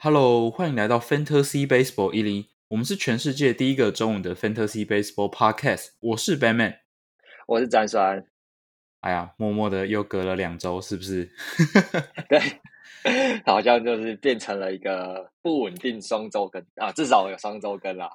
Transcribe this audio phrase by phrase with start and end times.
[0.00, 5.88] Hello，欢迎来到 Fantasy Baseball 一零，我们是全世界第一个中文的 Fantasy Baseball Podcast。
[5.98, 6.76] 我是 Batman，
[7.48, 8.24] 我是詹酸。
[9.00, 11.28] 哎呀，默默的又隔了两周，是不是？
[12.30, 12.40] 对，
[13.44, 18.08] 好像就是变成了一个不稳定双周更啊，至少有双周更啦。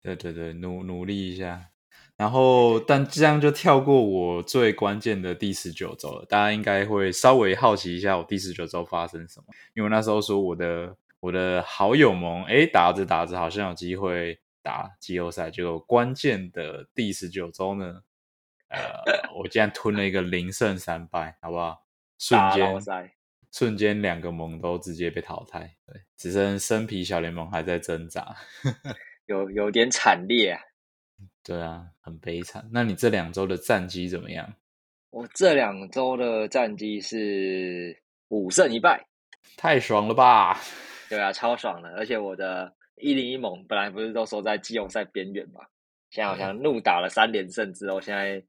[0.00, 1.68] 对对对，努努力一下。
[2.16, 6.24] 然后，但这样就跳过我最关键的第十九周了。
[6.24, 9.52] 大家应该会稍微好奇一下，我第十九周发生什么？
[9.74, 10.96] 因为那时候说我的。
[11.20, 18.02] 我的好友盟，哎，打着打着好像有机会打季后赛，结果关键的第十九周呢，
[18.68, 18.80] 呃，
[19.34, 21.84] 我竟然吞了一个零胜三败，好不好？
[22.18, 22.82] 瞬间，
[23.52, 28.36] 瞬间两个盟都直接被淘汰，对，只剩生皮小联盟还在挣扎，
[29.26, 30.58] 有有点惨烈，
[31.42, 32.68] 对啊，很悲惨。
[32.72, 34.52] 那你这两周的战绩怎么样？
[35.10, 39.06] 我这两周的战绩是五胜一败，
[39.56, 40.60] 太爽了吧！
[41.08, 41.88] 对啊，超爽的！
[41.96, 45.60] 而且我的一零一猛本来不是都说在季后赛边缘嘛，
[46.10, 48.42] 现在好像怒打了三连胜之后，现在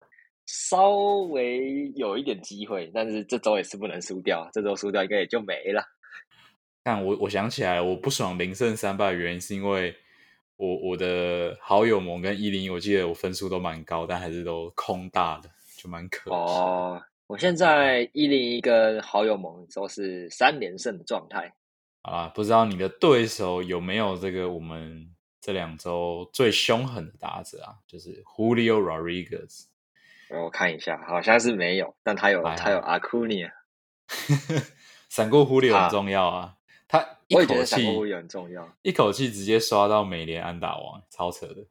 [0.46, 0.90] 稍
[1.30, 5.84] 微有一点机会，但是这周也是不能输掉，这周输掉应该也就没了。
[6.84, 9.96] 但我我想起来，我不爽零胜三败的原因是因为
[10.58, 16.36] 我我的好友盟跟一零一，我记得我分数都蛮高，但还是都空大的，就蛮可惜。
[16.36, 21.54] 哦，我现在一零一跟好友盟都是三连胜的状态。
[22.02, 27.76] 啊，不知道你的对手有没有这个我们这两周最凶狠的打者啊？
[27.88, 29.66] 就是 Julio Rodriguez。
[30.30, 33.52] 我看一下，好像是没有，但他有他有 Acuna。
[35.10, 41.68] 闪过 Julio 很重要啊，他一口气很重要，一口气直接刷到美联安打王，超扯的。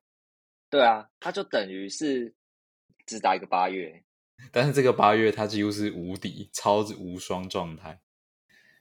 [0.68, 2.34] 对啊，他就等于是
[3.06, 4.04] 只打一个八月，
[4.52, 8.00] 但是这个八月他几乎是无敌，超级无双状态，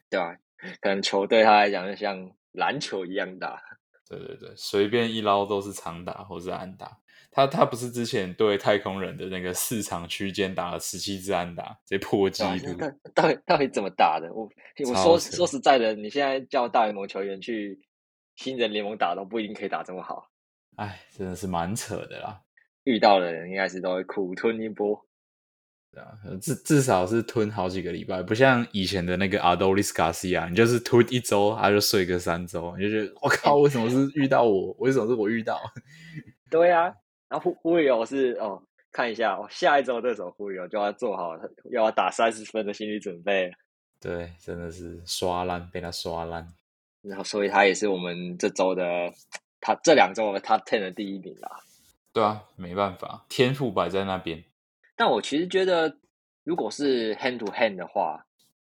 [0.09, 0.37] 对吧？
[0.81, 3.61] 可能球对他来讲就像篮球一样大，
[4.09, 6.97] 对对对，随便一捞都是长打或是安打。
[7.29, 12.75] 他他不是之前对太空人的那个四场区间打了十七支安打，直接破纪录。
[13.13, 14.33] 到底到底怎么打的？
[14.33, 14.49] 我
[14.89, 17.79] 我说说实在的，你现在叫大联盟球员去
[18.37, 20.31] 新人联盟打，都不一定可以打这么好。
[20.77, 22.41] 哎，真的是蛮扯的啦。
[22.85, 25.06] 遇到的人应该是都会苦吞一波。
[26.39, 34.75] 至至少是吞好几个礼拜，不像以前的那个阿多利斯卡西亚，你就是吞一周，他就睡个三周，你就觉得 我靠，为什么是遇到我？
[34.79, 35.59] 为什么是我遇到？
[36.51, 36.83] 对啊，
[37.27, 38.61] 然后忽忽悠是哦，
[38.91, 41.35] 看一下哦，下一周对手忽悠就要做好
[41.71, 43.51] 要要打三十分的心理准备。
[43.99, 46.47] 对，真的是刷烂，被他刷烂。
[47.01, 48.83] 然后所以他也是我们这周的
[49.59, 51.49] 他这两周的 Top Ten 的第一名啦。
[52.13, 54.43] 对啊，没办法，天赋摆在那边。
[54.97, 55.95] 但我其实觉得，
[56.43, 58.19] 如果是 hand to hand 的话，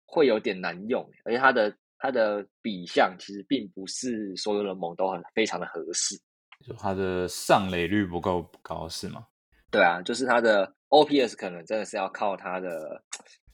[0.08, 6.20] 会有点难用，而且它的它的比相其实并不是所有的猛都很非常的合适，
[6.66, 9.28] 就它的上垒率不够高是吗？
[9.70, 13.00] 对啊，就是它的 OPS 可能真的是要靠它的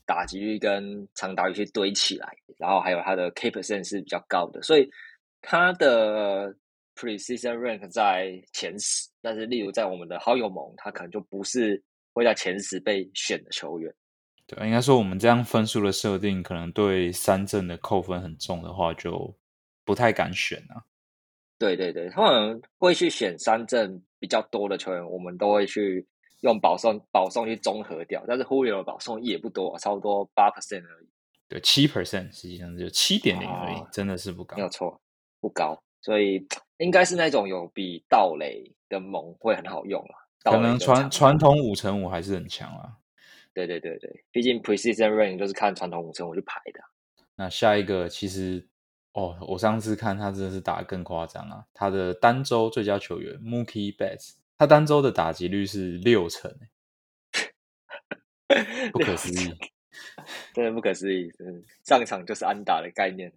[0.06, 4.90] 打击率跟长打率去堆起来，然后还有它的 K percent 是比较高的，所以
[5.42, 6.56] 它的
[6.96, 11.84] precision rank 在前十，但是例如在我们的好友盟，它可能就不是。
[12.14, 13.94] 会在前十被选的球员，
[14.48, 19.36] 对，应该说我们这样分数的设定，可能对三振的扣分很重的话，就
[19.86, 20.84] 不太敢选啊。
[21.58, 26.08] 对对对，他们会去选三振比较多的球员，我们都会去
[26.42, 31.10] 用保送保送去综合掉，但是忽略了保送也不多，差不多八 percent 而已。
[31.50, 35.02] 对，七 percent 实际上就七点零而已，真的是不高，没有错，
[35.42, 36.48] 不高，所以
[36.78, 40.19] 应该是那种有比盗垒的盟会很好用了。
[40.44, 42.98] 可能传传统五乘五还是很强啊。
[43.54, 46.80] 对对对对，毕竟 precision range 就是看传统五乘五去排的。
[47.36, 48.68] 那下一个其实
[49.14, 51.66] 哦，我上次看他真的是打的更夸张啊！
[51.74, 56.56] 他的单周最佳球员 Mookie Betts，他单周的打击率是六成，
[58.94, 59.58] 不可思议，
[60.54, 61.32] 真的不可思议！
[61.40, 63.34] 嗯，上场就是安打的概念，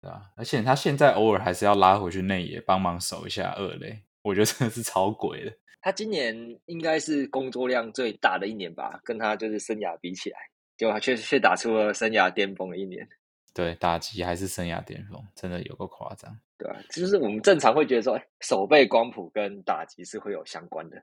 [0.00, 5.52] 对啊，而且他现在偶尔还是要拉回去内野帮忙守一下二垒，我觉得真的是超鬼的。
[5.82, 6.34] 他今年
[6.66, 10.38] 应该是工作量最大的一年吧，跟他就是生涯比起来，
[10.76, 13.08] 就他确实却打出了生涯巅峰的一年。
[13.54, 16.38] 对，打击还是生涯巅峰，真的有个夸张。
[16.58, 21.02] 对啊，就是我们正常会觉得说，哎，手背光谱跟打击是会有相关的。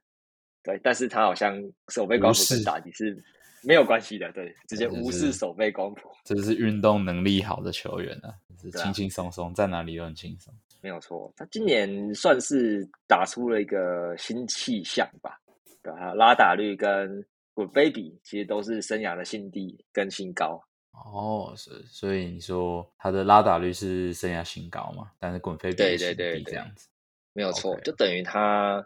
[0.64, 1.60] 对，但是他好像
[1.90, 3.22] 手背光谱跟打击是
[3.64, 6.10] 没有关系的，对，直接无视手背光谱。
[6.24, 8.32] 这是运动能力好的球员啊，
[8.62, 10.54] 是轻轻松松，在哪里都很轻松。
[10.82, 15.40] 没有错，他今年算是打出了一个新气象吧，
[15.82, 16.14] 对吧？
[16.14, 20.62] 拉打率跟 Good Baby 其实都是生涯的新低跟新高。
[20.92, 25.12] 哦，是，所以你说他的拉打率是生涯新高嘛？
[25.20, 26.88] 但是滚飞比对是对对这样子。
[27.34, 28.84] 没有错就等于他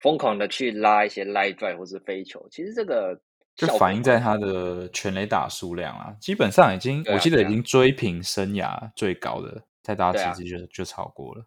[0.00, 3.16] 疯狂的去拉一些 line drive 或是飞球，其实这个
[3.54, 11.44] 就反映在他的全垒打数量啊，基本上已经，啊我记得已经追平生涯最高的，在大对啊家其实就、就超过了。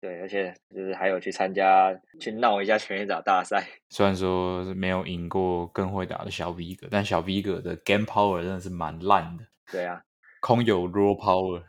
[0.00, 10.02] 对，而且就是还有去参加去闹一下全垒打大赛， 虽然说是没有赢过更会打的小 V 哥，但小 V 哥的 game power 真的是蛮烂的，对啊，
[10.40, 11.62] 空有 raw power。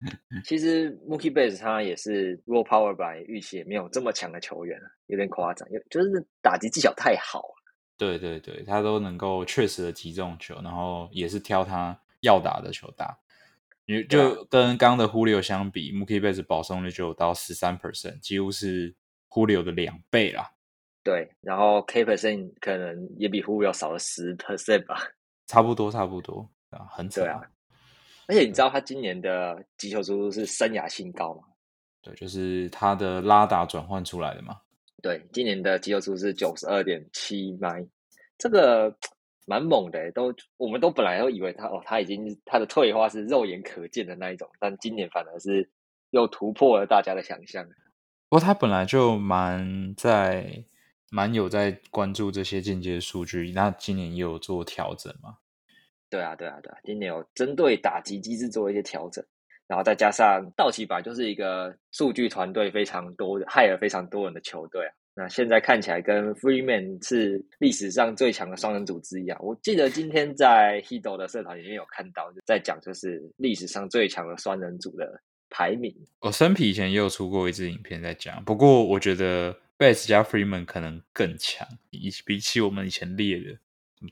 [0.44, 7.54] 其实 Mookie Betts 他也是 raw power 本来预期也没有这么强的球员，有点夸张，有就是打击技巧太好了。
[7.96, 13.18] 对对对，他都能够确实的击中球，然后也是挑他要打的球打。
[13.90, 18.94] 你就跟刚刚的 Julio 相比，Mookie Betts 保送率就有到十三 percent，几乎是
[19.30, 20.52] Julio 的两倍啦，
[21.02, 25.02] 对，然后 K percent 可能也比 Julio 少了十 percent 吧。
[25.48, 27.40] 差不多差不多啊，很扯啊，
[28.26, 31.44] 而且你知道他今年的击球速度是生涯新高吗？
[32.02, 34.60] 对，就是他的拉打转换出来的嘛。
[35.02, 37.82] 对，今年的击球速度是九十二点七迈，
[38.36, 38.94] 这个
[39.48, 45.70] 蛮猛的欸，都我们都本来都以为他哦，他已经他的退化是肉眼可见的那一种，但今年反而是
[46.10, 47.64] 又突破了大家的想象。
[48.28, 50.64] 不过他本来就蛮在
[51.10, 55.38] 蛮有在关注这些间接数据，那今年也有做调整嘛。
[56.10, 59.24] 对啊，对啊，对啊，今年有针对打击机制做一些调整，
[59.66, 64.92] 然后再加上道奇本来就是一个数据团队非常多的、害了非常多人的球队啊。
[65.18, 69.36] 那现在看起来跟 Freeman 是历史上最强的双人组之一啊！
[69.40, 75.20] 我记得今天在 Hito 的社团里面有看到，在讲就是历史上最强的双人组的
[75.50, 75.92] 排名。
[76.20, 83.58] 我生皮以前也有出过一支影片在讲，不过我觉得 Bass 加 Freeman 可能更强，比比起我们以前列的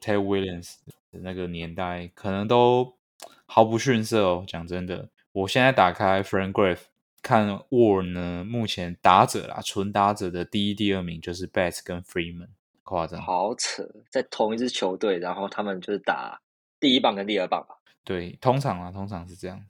[0.01, 0.75] Ted Williams
[1.13, 2.97] 的那个年代，可能都
[3.45, 4.45] 毫不逊色哦。
[4.45, 6.81] 讲真的，我现在打开 Frank Graph
[7.27, 12.51] 看 War 呢，目前打者啦，纯打者的第一、第二名就是 Bass 跟 Freeman，
[12.85, 13.21] 夸张。
[13.21, 13.83] 好扯，
[14.13, 16.41] 在同一支球队，然后他们就是打
[16.79, 17.75] 第一棒跟第二棒吧。
[18.05, 19.61] 对，通常啊，通常是这样。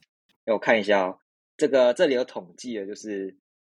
[0.45, 1.19] 给我看一下哦，
[1.57, 3.35] 这个这里有统计的，就是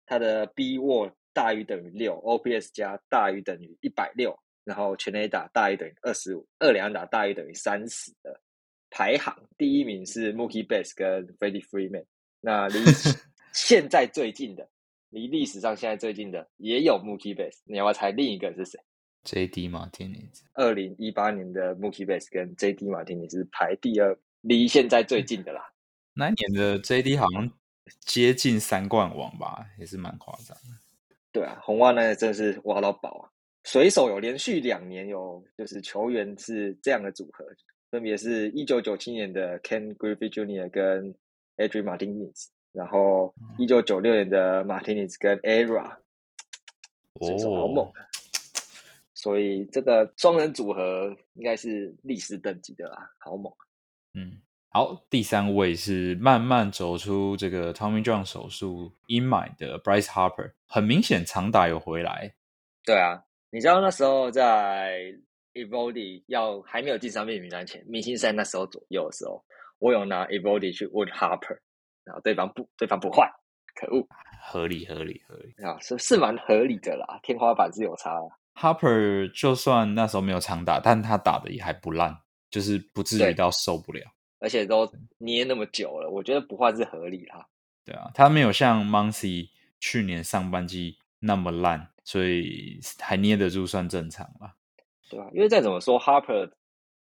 [0.08, 8.42] 他的 B WAR 大于等于六，OPS 加大于等于一百六，然后全垒打大于等于二十五，二垒安打大于等于三十的
[8.90, 12.06] 排行，第一名是 Mookie Betts 跟 Freddie Freeman。
[12.42, 12.80] 那离
[13.58, 14.70] 现在最近的，
[15.10, 18.80] 离历史上现在最近的也有 Mookie Betts，你要不要猜另一个是谁
[19.24, 19.68] ？J.D.
[19.68, 22.88] 马丁尼兹，二零一八年的 Mookie Betts 跟 J.D.
[22.88, 25.74] 马丁尼是排第二，离现在最近的啦。
[26.14, 27.18] 那一年的 J.D.
[27.18, 27.52] 好像
[28.02, 30.78] 接近三冠王吧，也是蛮夸张的。
[31.32, 33.26] 对啊，红袜那真是挖到宝啊！
[33.64, 37.44] 水手有连续两年有就是球员是这样的组合，
[37.90, 40.70] 分别是一九九七年的 Ken Griffey Jr.
[40.70, 41.16] 跟
[41.58, 45.98] Adrian Martinez，然后一九九六年的 Martinez 跟 Era，
[47.22, 47.92] 水手好猛！
[49.14, 53.66] 所以这个双人组合应该是历史等级的啦，好猛啊！
[54.14, 62.36] 嗯，好，第三位是慢慢走出这个 Tommy John 手术阴霾的 Bryce Harper，很明显长打有回来，
[62.86, 65.14] 对啊，你知道那时候在
[65.54, 69.44] Evody 要还没有进伤病名单前，明星赛那时候左右的时候，
[69.80, 71.58] 我有拿 Evody 去问 Harper，
[72.08, 73.30] 然后对方不，对方不换，
[73.76, 74.08] 可恶
[74.42, 75.54] 合理合理合理。
[75.64, 78.30] 啊，是是蛮合理的啦，天花板是有差的。
[78.56, 82.18] Harper 就算那时候没有常打，但他打的也还不烂，
[82.50, 84.02] 就是不至于到受不了。
[84.40, 87.46] 而且都捏那么久了，我觉得不换是合理啦。
[87.84, 89.50] 对啊，他没有像 Muncy
[89.80, 94.56] 去年上半季那么烂，所以还捏得住，算正常啦。
[95.10, 96.52] 对啊、因为再怎么说，Harper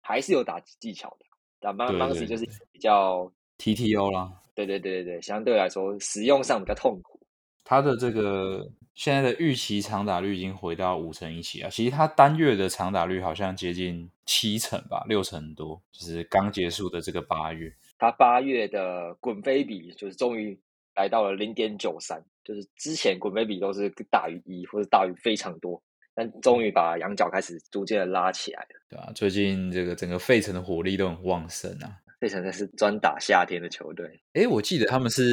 [0.01, 1.25] 还是有打击技巧的，
[1.59, 7.19] 打 m 对 a n 对 c y 就是比较，TTO 啦，对对对对对，相对来说使用上比较痛苦。
[7.63, 17.73] 它的这个现在的预期长打率已经回到五成一起啊，其实它单月的长打率好像接近七成吧，六成多，就是刚结束的这个八月。
[17.97, 20.57] 它八月的滚飞比就是终于
[20.95, 25.81] 来到了零点九三，就是之前滚飞比都是大于一或者大于非常多，
[26.13, 28.67] 但终于把羊角开始逐渐的拉起来了。
[28.89, 31.97] 对啊，最近这个整个费城的火力都很旺盛啊。
[32.19, 35.23] 费城真是专打夏天的球队，诶，我记得他们是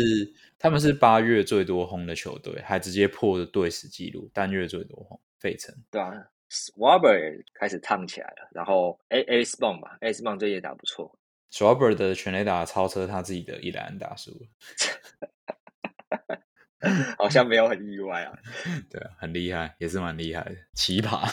[0.59, 5.21] 他们是八月最多轰的球队，还直接破了队史纪录，单月最多轰。
[5.39, 6.13] 费城对啊
[6.51, 10.23] s w a b e r 也开始烫起来了，然后 A A s p o n 吧，A s
[10.23, 11.19] p o n 最近也打不错
[11.51, 14.47] ，Schwarber 的全垒打超车他自己的一垒安打数了，
[17.19, 18.39] 好像没有很意外啊，
[18.89, 21.29] 对啊，很厉害，也是蛮厉害的，奇葩。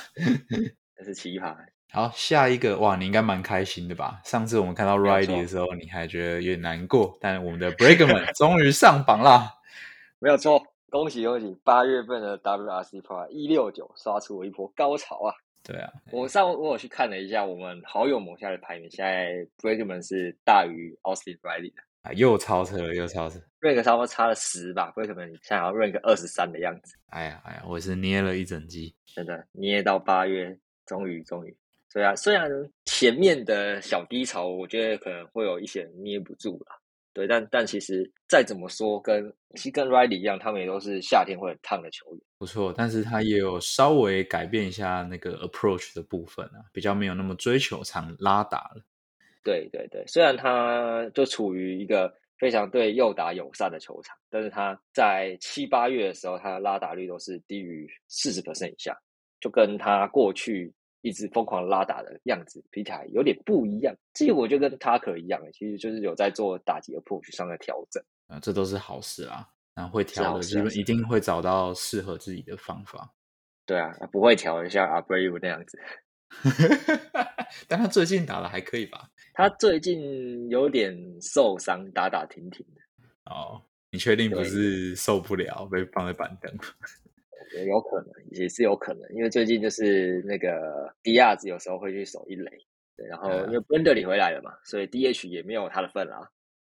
[0.98, 1.56] 这是奇葩。
[1.92, 4.22] 好，下一个哇，你应该蛮开心的吧？
[4.24, 9.52] 上次我们看到 Riley 的时候，你还觉得有点难过，但我们的 Brigman 终于上榜啦，
[10.20, 11.58] 没有错，恭喜恭喜！
[11.64, 15.34] 八月份的 WRC Pro 一六九刷出了一波高潮啊！
[15.64, 26.96] 对啊，我上我有去看了一下我们好友盟下的排名，现在 Brigman 是大于 Austin Riley 的啊，又超车了，又超车，rank 差不多差了十吧？Brigman 现在好像 rank 二十三的样子。
[27.08, 30.56] 哎呀哎呀，我是捏了一整季，真的捏到八月，
[30.86, 31.58] 终于终于。
[31.92, 32.50] 对啊，虽然
[32.86, 36.80] 前面的小低潮，我觉得可能会有一些人捏不住了。
[37.12, 42.22] 对，但但其实再怎么说，跟其实跟 Riley 一样，他们也都是夏天会很烫的球员。
[42.38, 48.84] 不错，但是他也有稍微改变一下那个 approach 的部分啊，比较没有那么追求长拉打了。
[49.44, 58.96] 对对对，虽然他就处于一个非常对右打友善的球场，但是他在七八月的时候，他的拉打率都是低于四十 percent 以下，
[59.42, 60.72] 就跟他过去。
[61.02, 63.96] 一直疯狂拉打的样子，比起来有点不一样。
[64.14, 69.48] 其实我就跟他可一样，其实就是有在做打击的 push 上的调整啊，这都是好事啊。
[69.76, 73.14] 然后会调的，基本一定会找到适合自己的方法。
[73.66, 75.80] 对啊，不会调一下 Abreu 那样子。
[77.68, 79.10] 但他最近打的还可以吧？
[79.34, 82.82] 他最近有点受伤，打打停停的。
[83.32, 86.52] 哦，你确定不是受不了被放在板凳？
[87.56, 92.52] 也有可能，也是有可能，因为最近就是那个 D 亚子有时候会去守一垒，
[92.96, 96.30] 对，然后因为 b e n d e r 里回来了嘛，所以 DH 也没有他的份啦。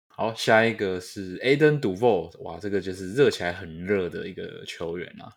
[0.09, 5.31] 好，下一个是 Aden Duval，哇，这个就是热起来很热的一个球员啊。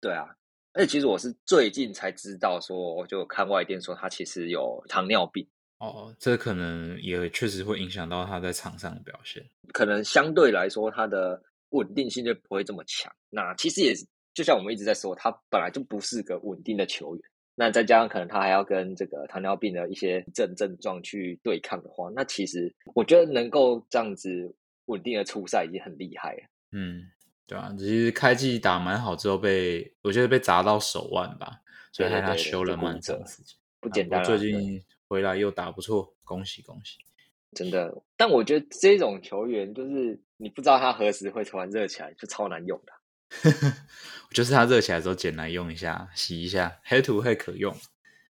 [0.00, 0.26] 对啊，
[0.72, 5.46] 而且其实我是最近才知道，说就看外电说他其实有糖尿病。
[5.78, 13.12] 哦，这可能也确实会影响到他在场上的表现，可能相对来说他的稳定性就不会这么强。
[13.30, 14.06] 那其实也是。
[14.34, 17.24] 就像我们一直在说，他本来就不是个稳定的球员。
[17.56, 24.52] 那再加上可能他还要跟这个糖尿病的一些症症状去对抗的话，那其实我觉得能够这样子
[24.86, 26.42] 稳定的出赛已经很厉害了。
[26.72, 27.04] 嗯，
[27.46, 31.60] 对啊，其实开季打蛮好之后被我觉得被砸到手腕吧，
[31.92, 34.24] 所以他修了蛮长时间，不简单。
[34.24, 36.98] 最近回来又打不错，恭喜恭喜！
[37.52, 42.92] 真的，但我觉得这种球员就是你不知道他何时会突然热起来，就超难用的。
[44.32, 47.72] 就是它热起来之后捡来用一下，洗一下，黑土会可用。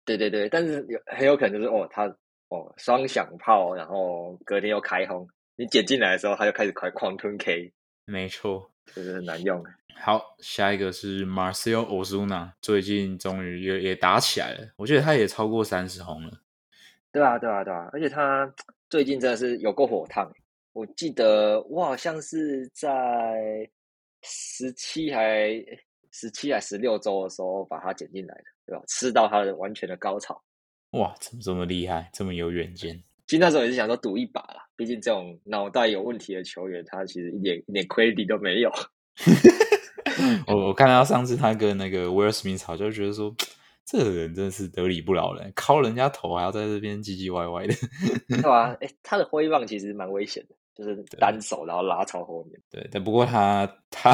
[0.03, 2.05] 对对对，但是有很有可能就是哦，它
[2.49, 7.71] 哦双响炮，然后隔天又开轰，你捡进来的时候，它就开始快狂吞 K。
[8.05, 9.63] 没错，就是很难用。
[9.97, 16.41] 好，下一个是 Marcel Ozuna，最近终于也也打起来了，我觉得他也超过三十红了。
[17.11, 18.53] 对啊，对啊，对啊，而且他
[18.89, 20.29] 最近真的是有够火烫。
[20.73, 23.69] 我记得我好像是在。
[24.25, 25.49] 十七还
[26.11, 28.83] 十七还十六周的时候把它剪进来的，对吧？
[28.87, 30.41] 吃到它的完全的高潮，
[30.91, 31.15] 哇！
[31.19, 33.03] 怎么这么厉害，这么有远见？
[33.27, 38.71] 其实那时候也是想说赌一把啦，毕竟这种脑袋有问题的球员，他其实一点一点亏底都没有。
[40.47, 43.35] 我我看到上次他跟那个威尔斯密吵，就觉得说
[43.83, 47.73] 这个人真的是得理不饶人，敲人家头还要在这边唧唧歪歪的，
[48.29, 48.77] 对吧？
[48.81, 50.55] 哎，他的挥棒其实蛮危险的。
[50.75, 52.61] 就是单手，然后拉超后面。
[52.69, 54.13] 对，但不过他他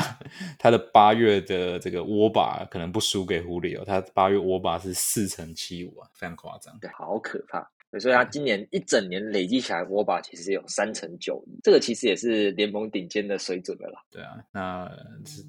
[0.60, 6.78] 他的八月的这个握把可能不输给狐狸哦，他八月握把是四乘七五啊，非常夸张。
[6.80, 7.68] 对，好可怕。
[8.00, 14.00] 所以他今年一整年累计起来握把其实有三乘九一，这个其实也是联盟顶尖的水准的啦。
[14.10, 14.90] 对啊，那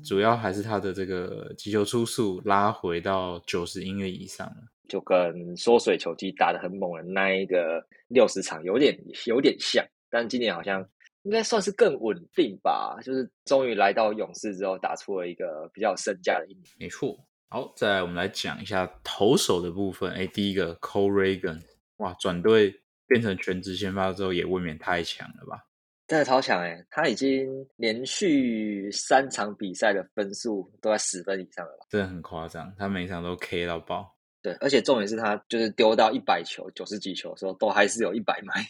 [0.05, 4.57] 主要还是他的这个击球出速拉回到九十英里以上了，
[4.89, 10.85] 就跟缩水球机打的很猛的那一个六十场有点有点像，但今年好像。
[11.25, 16.65] 应该算是更稳定吧，就是终于来到勇士之后，打出了一个比较身价的一年。
[16.81, 17.17] 没错，
[17.49, 20.11] 好，再来我们来讲一下投手的部分。
[20.13, 21.61] 哎，第一个 Cole Reagan，
[21.99, 22.75] 哇，转队
[23.07, 25.65] 变成全职先发之后，也未免太强了吧？
[26.09, 34.13] 真的超强哎，他已经连续三场比赛的分数都在十分以上了吧，真的很夸张，他每场都 K 到爆。
[34.43, 38.67] 对，而且重点是他就是丢到一百球、九十几球的时候，都还是有一百迈。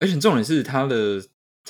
[0.00, 1.22] 而且重点是他的。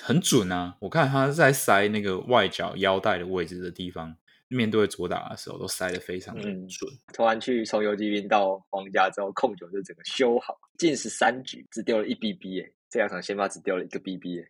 [0.02, 0.76] 很准啊！
[0.80, 4.16] 我看他在塞那个外角腰带的位置的地方，
[4.48, 6.90] 面对左打的时候都塞的非常的准。
[7.12, 14.48] 突然去从游击兵到皇家之后，控球就整个修好，近十三局只丢了一 BB 哎，这两场先发只丢了一个 BB 哎，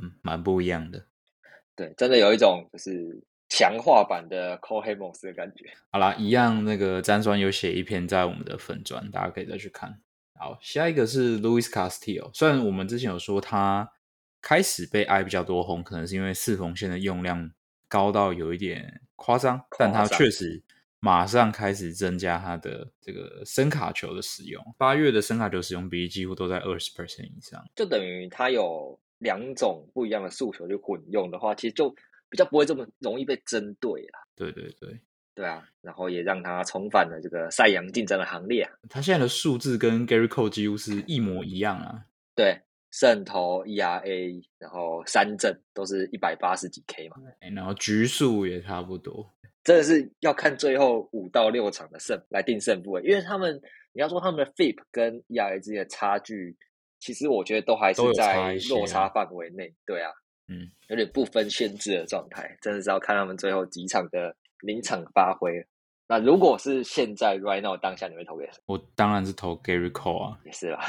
[0.00, 1.06] 嗯， 蛮不一样的。
[1.74, 5.72] 对，真的有一种就是强化版的 Cole Hamels 的感觉。
[5.90, 9.98] 好啦，一样那个詹专有写一篇在我们的粉砖，大家可以再去看。
[10.34, 12.30] 好，下一个是 Louis Castillo。
[12.34, 13.92] 虽然我们之前有说他
[14.40, 17.52] 开始被挨比较多红，可能是因为四缝线的用量
[17.86, 20.62] 高到有一点夸张，但他确实
[20.98, 24.60] 马上开始增加他的这个声卡球的使用。
[24.76, 31.88] 八月的声卡球使用比例几乎都在二十 percent 以上，就等于他有两种不一样的诉求去混用的话，其实就
[32.28, 34.20] 比较不会这么容易被针对啦。
[34.34, 35.00] 对对对，
[35.34, 38.72] 对啊，然后也让他重返了这个赛扬竞争的行列啊。
[38.90, 42.04] 他现在的数字跟 Gary Cole 几乎是一模一样啊。
[42.34, 42.60] 对，
[42.90, 49.30] 胜投 ERA，然后三振都是一百八十几 K 嘛，哎然后局数也差不多。
[49.64, 53.60] 真的是要看最后五到六场的胜来定胜负欸，因为他们
[53.92, 56.56] 你要说他们的 FIP 跟 ERA 之间的差距，
[56.98, 59.72] 其实我觉得都还是在落差范围内。
[59.86, 60.10] 对啊，
[60.48, 65.52] 嗯，有点不分限制的状态，真的是要看他们最后几场的临场发挥。
[66.08, 68.60] 那如果是现在 right now 当下，你会投给谁？
[68.66, 70.84] 我当然是投 Gary Cole 啊，也是啦，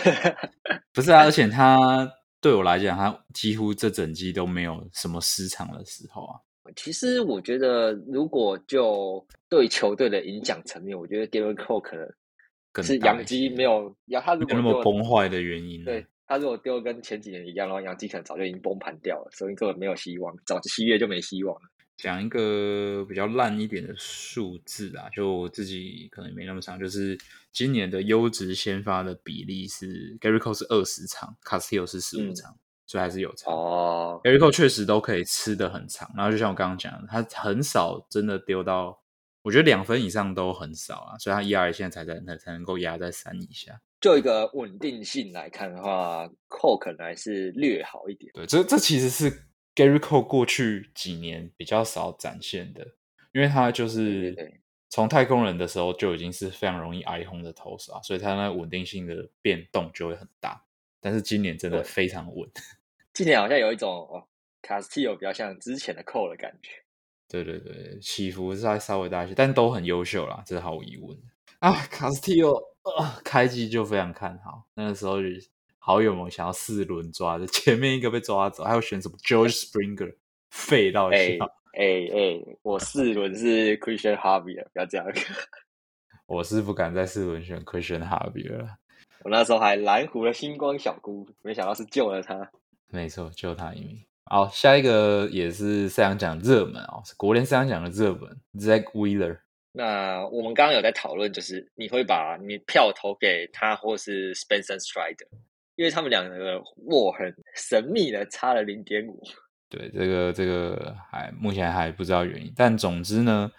[0.92, 2.12] 不是啊，而且他
[2.42, 6.40] 对我来讲，他几乎这整季都没有什么失常的时候啊。
[6.76, 15.86] 其实我觉得，如果就对球队的影响层面，我觉得 Gary Cole 可能是杨基没有，要他如果那么果崩坏的原因。
[15.86, 21.62] 对，他如果丢跟前几年一样的话，杨基可能早就已经崩盘掉了，所以根本没有希望，早七月就没希望了。
[21.98, 27.18] 讲一个比较烂一点的数字啊，就我自己可能没那么长，就是
[27.52, 33.52] 今年的优质先发的比例是 Gary Cole 是二十场，Castillo 是十五嗯场，所以还是有差。
[33.52, 39.00] 哦，Gary Cole 确实都可以吃的很长，然后就像我刚刚讲的，他很少真的丢到，
[39.44, 43.80] 我觉得两分以上都很少啊，所以他 ERA 现在才在才能够压在三以下。
[44.02, 48.30] 就一个稳定性来看的话，Cole 可能还是略好一点。
[48.34, 49.32] 对，这这其实是
[49.76, 52.96] Gary Cole 过去几年比较少展现的，
[53.34, 60.64] 因为他就是从太空人的时候就已经是非常容易挨轰的投手啊，所以他那稳定性的变动就会很大。
[61.02, 62.50] 但是今年真的非常稳，
[63.14, 64.28] 今年好像有一种哦
[64.62, 66.72] ，Castillo 比较像之前的 Cole 的感觉。
[67.28, 71.24] 对对对，起伏稍稍微大一些，但都很优秀啦，这是毫无疑问的。
[71.60, 72.64] 啊，Castillo
[72.98, 75.28] 啊，开机就非常看好，那个时候就
[75.86, 80.16] 好友们想要四轮抓的， 前面一个被抓走，还有选什么 George Springer，
[80.50, 81.46] 废到哎笑。
[81.74, 85.06] 哎哎，我四轮是 Christian Harvey 了，不要这样。
[86.26, 88.78] 我是不敢在四轮选 Christian Harvey 了，
[89.26, 92.50] 我那时候还蓝湖的星光小姑，没想到是救了他。
[92.88, 94.06] 没错，救他一命。
[94.32, 99.40] 好，下一个也是赛扬奖热门哦，是国联赛扬奖的热门 Zach Wheeler。
[99.74, 105.28] 那我们刚刚有在讨论，就是你会把你票投给他或是 Spencer Strider，
[105.76, 109.22] 因为他们两个的握很神秘的差了零点五。
[109.70, 113.52] 对，这个这个还目前还不知道原因，但总之呢，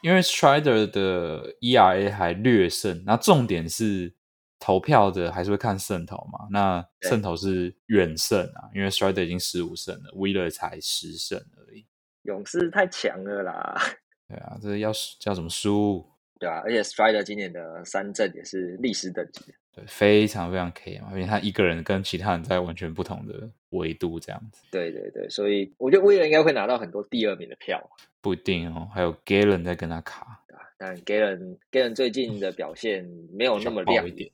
[0.00, 4.14] 因为 Strider 的 ERA 还略胜，那重点是
[4.60, 6.46] 投票的还是会看胜投嘛？
[6.52, 11.84] 那胜投是远胜啊，因为 Strider 已经十五胜了，Wheeler 才十胜而已。
[12.22, 13.74] 勇士太强了啦，
[14.28, 16.06] 对啊，这要叫什么输？
[16.38, 19.54] 对啊，而且 Strider 今年的三振也是历史等级的。
[19.76, 27.90] 对，非常非常 K 嘛，因为他一个人跟其他人在完全不同的维度，这样子对对对，所以我觉得威尔应该会拿到很多第二名的票。
[28.22, 28.88] 不一定哦。
[28.94, 30.42] 还有 Galen 在跟他卡？
[30.78, 34.30] 但 Galen Galen 最近的表现没有那么亮点，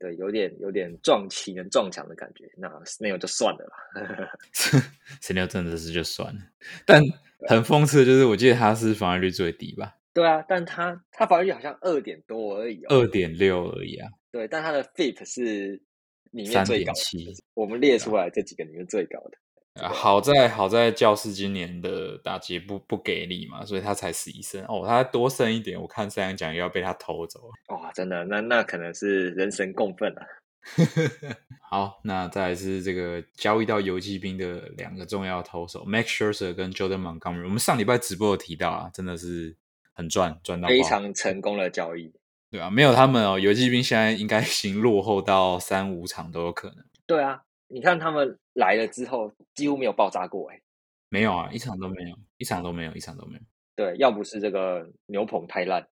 [0.00, 2.50] 对，有点有点撞旗能撞墙的感觉。
[2.56, 4.32] 那 Snail 就算了啦。
[5.20, 6.40] 神六真的是就算了，
[6.86, 7.02] 但
[7.46, 12.86] 很讽刺的就是，我记得他是防御率最低吧，对啊，但他他防御率好像二点多而已哦。
[12.88, 14.10] 二点六而已啊。
[14.38, 15.82] 对，但他的 FIP 是
[16.30, 19.82] 里面最高的，3.7我们列出来这几个里面最高的。
[19.82, 27.76] 啊好在好在教室今年的打击不不给力嘛，所以他才十一胜哦，他多胜一点，我看三阳奖又要被他偷走了。
[27.76, 30.22] 哇，真的，那那可能是人神共愤啊。
[31.68, 39.56] 好，那再来是这个交易到游击兵的两个重要投手 Max Scherzer 跟 Jordan Montgomery，我们上礼拜直播有提到啊，真的是
[39.94, 42.12] 很赚赚到非常成功的交易。
[42.50, 46.84] 对啊，没有他们哦，游击兵现在应该已经落后到三五场都有可能。
[47.06, 50.60] 对啊，你看他们来了之后，几乎没有爆炸过哎。
[51.10, 53.40] 没有啊，一场都没有，一场都没有，一场都没有。
[53.76, 55.86] 对，要不是这个牛棚太烂，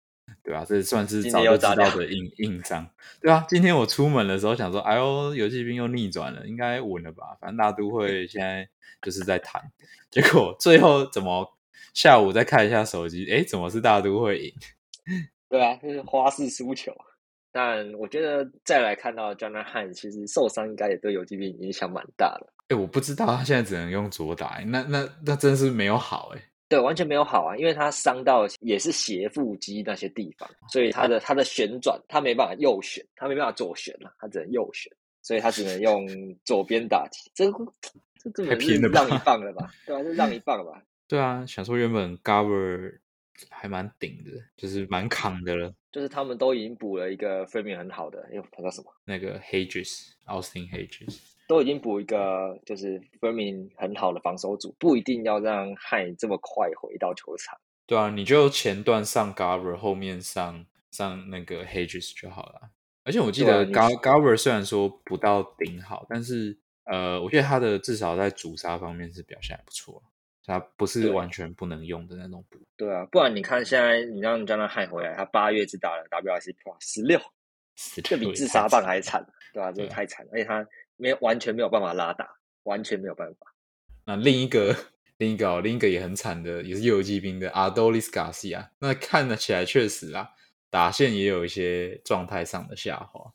[0.43, 2.89] 对啊，这算是早就知道的硬硬伤。
[3.21, 7.37] 对啊，今天我出门的时候想说，哎呦，游击兵又逆转了，应该稳了吧？
[7.41, 8.69] 反正大都会现在
[9.03, 9.61] 就是在谈，
[10.11, 11.57] 结果最后怎么
[11.93, 14.55] 下午再看一下手机，哎，怎么是大都会赢？
[15.53, 16.91] 对啊，就是花式输球。
[17.53, 22.47] 但我觉得再来看到 j o h n Hans，其实受伤应该也对游击兵影响蛮大的。
[22.69, 26.43] 哎，我不知道他现在只能用左打，那那那真是没有好哎。
[26.71, 36.09] 对，完全没有好啊，因为他伤到也是斜腹肌那些地方，所以他的他的旋转他没办法右旋，他没办法左旋了，他只能右旋，所以他只能用
[36.47, 37.31] 左边打击。
[37.35, 37.53] 这这
[38.25, 39.71] 这根本是太拼了吧让一棒了吧？
[39.85, 40.83] 对啊，就让一棒了吧？
[41.07, 43.01] 对啊，想说原本 Gover
[43.51, 45.75] 还蛮顶的，就是蛮扛的了。
[45.91, 48.87] 就是他们都已经补了一个 framing 很好的，哎呦，他叫什么？
[49.05, 57.59] 那个 Hedges，Austin Hedges，都已经补一个就是 framing 很好的防守组，不一定要让汉这么快回到球场。
[57.87, 62.71] 对啊，你就前段上 Garver，后面上上那个 Hedges 就好了。
[63.05, 70.03] 而且我记得 Gar Garver 虽然说不到顶好，但是呃，我觉得他的至少在主杀方面是表现还不错。
[70.45, 72.59] 他不是完全不能用的那种补。
[72.77, 77.21] 对啊，不然你看现在你让江南汉回来，他八月只打了 WRC Pro 十六，
[78.03, 79.71] 这比自杀棒还惨，对吧？
[79.73, 82.29] 这太惨了，而且他没有完全没有办法拉打，
[82.65, 83.55] 完全没有办法。
[84.05, 84.77] 那另一个
[85.19, 90.31] 另一个另一个也很惨的，也是游击兵的 Adolis Garcia，那看得起来确实啊，
[90.71, 93.33] 打线也有一些状态上的下滑。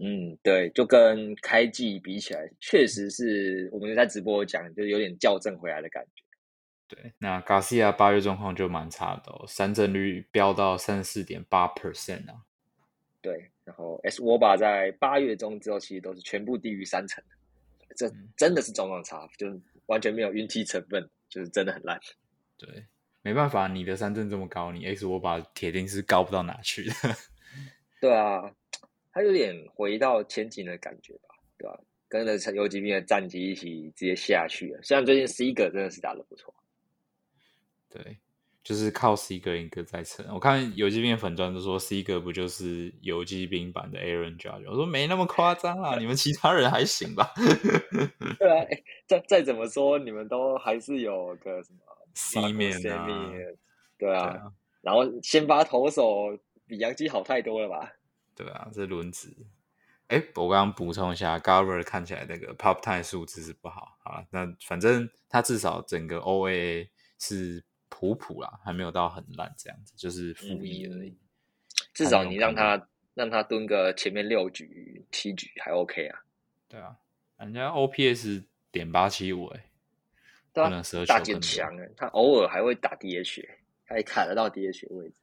[0.00, 6.24] 嗯，对，就跟开季比起来，确实是我们在直播讲，就有点校正回来的感觉。
[6.88, 12.42] 对，那 Garcia 八月状况就蛮差的哦，三振率飙到三十四点八 percent 啊。
[13.20, 22.00] 对，然后 S 沃巴在八月中之后，其实都是全部低于三成的，这真的是状况差，就是完全没有运气成分，就是真的很烂。
[22.56, 22.86] 对，
[23.20, 26.94] 没办法，你的三振这么高，你 S 沃巴铁定是高不到哪去的。
[28.00, 28.40] 对啊，
[29.12, 31.78] 他有点回到前景的感觉吧，对吧？
[32.08, 34.80] 跟着游击兵的战绩一起直接下去了。
[34.82, 36.54] 虽然最近 C 哥真的是打的不错。
[37.90, 38.18] 对，
[38.62, 40.26] 就是靠 C 哥一个在撑。
[40.34, 44.68] 我看游击兵粉砖都说 C 哥不就是游击兵版的 Aaron Judge？
[44.68, 47.32] 我说没那么夸张啊，你们其他人还行吧？
[48.38, 48.66] 对啊，
[49.06, 51.78] 再再怎么说，你们都还是有个什么
[52.14, 53.08] C 面啊？
[53.96, 57.92] 对啊，然后先发投手比杨基好太多了吧？
[58.36, 59.34] 对啊，这轮子。
[60.08, 64.24] 哎，我刚刚补充一下，Garver 看起来那个 Pop Time 数字是不好啊。
[64.30, 67.64] 那反正他至少整个 OAA 是。
[67.88, 71.16] 普普啦，还没有到很烂这样子，就是负一而已。
[71.94, 76.20] 至少你让他让他蹲个前面六局七局还 OK 啊。
[76.68, 76.96] 对啊，
[77.38, 79.64] 人家 OPS 点八七五哎，
[80.52, 83.48] 大减强哎，他偶尔还会打 DH，
[83.84, 85.14] 还卡得到 DH 位置。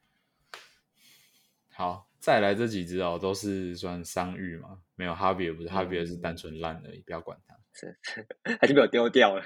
[1.72, 7.98] 好，再来这几只哦，都是算伤愈嘛，没有哈比尔不是哈比尔是单纯烂而已，不要管他，是
[8.60, 9.44] 还是被我丢掉了。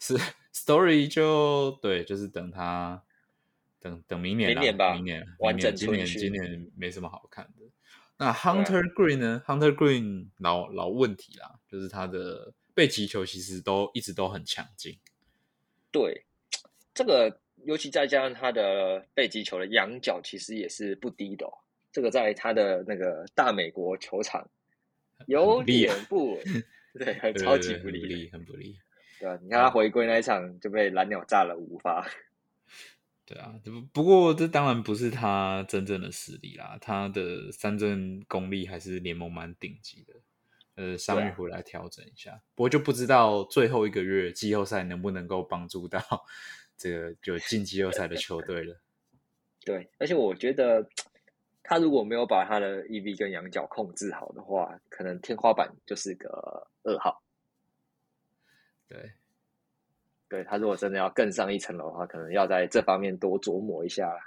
[0.00, 0.16] 是
[0.52, 3.02] story 就对，就是等他
[3.80, 7.66] 等等明年明年吧，明年完整今年今年没什么好看的。
[8.16, 14.98] 那 Hunter Green 呢？Hunter Green 老老问题啦，就是他的背击球其实都一直都很强劲。
[15.90, 16.24] 对，
[16.94, 21.46] 这个尤其再加上他的背击球的仰角其实也是不低的。
[21.46, 21.52] 哦
[21.94, 24.50] 这个在他的那个大美国球场
[25.28, 26.42] 有点不稳，
[26.98, 28.76] 对，超级不利，很不利。
[29.24, 32.06] 对啊，你看他回归那一场就被蓝鸟炸了五发。
[33.24, 40.14] 对啊，不不过这当然不是他真正的实力啦，他的三振功力还是联盟蛮顶级的。
[40.76, 46.00] 呃，伤愈回来调整一下，不过就不知道最后一个月季后赛能不能够帮助到
[46.76, 48.78] 这个就进季后赛的球队了。
[49.64, 50.86] 对，而且我觉得
[51.62, 57.22] 他如果没有把他的 EV 跟羊角控制好的话，可能天花板就是个二号。
[58.94, 59.12] 对，
[60.28, 64.20] 对他如果真的要更上一层楼的话，可能要在这方面多琢磨一下啦。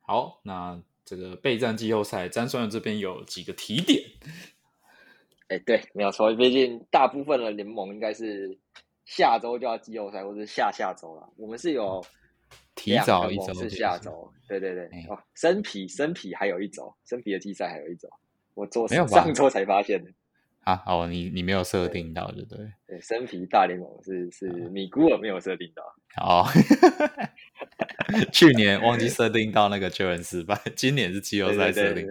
[0.00, 4.02] 好，那这个备战季后赛，詹双人这边有几个提点。
[5.48, 8.58] 哎，对，没有错，毕竟大部分的联盟应该是
[9.04, 11.32] 下周就要季后赛，或者是下下周了。
[11.36, 12.04] 我们是有
[12.74, 18.08] 提早一周是下周，对对对，哦，生皮生皮还有一周，生皮的季赛还有一周，
[18.54, 20.10] 我做上周才发现的。
[20.66, 22.66] 啊哦，你你没有设定到，对不对？
[22.88, 25.84] 对，生皮大联盟是是米古尔没有设定到。
[26.20, 26.44] 哦，
[28.32, 32.08] 去年忘记设定到那个救援失败，今年是季后赛设定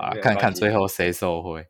[0.00, 1.64] 啊，看看最后谁受贿。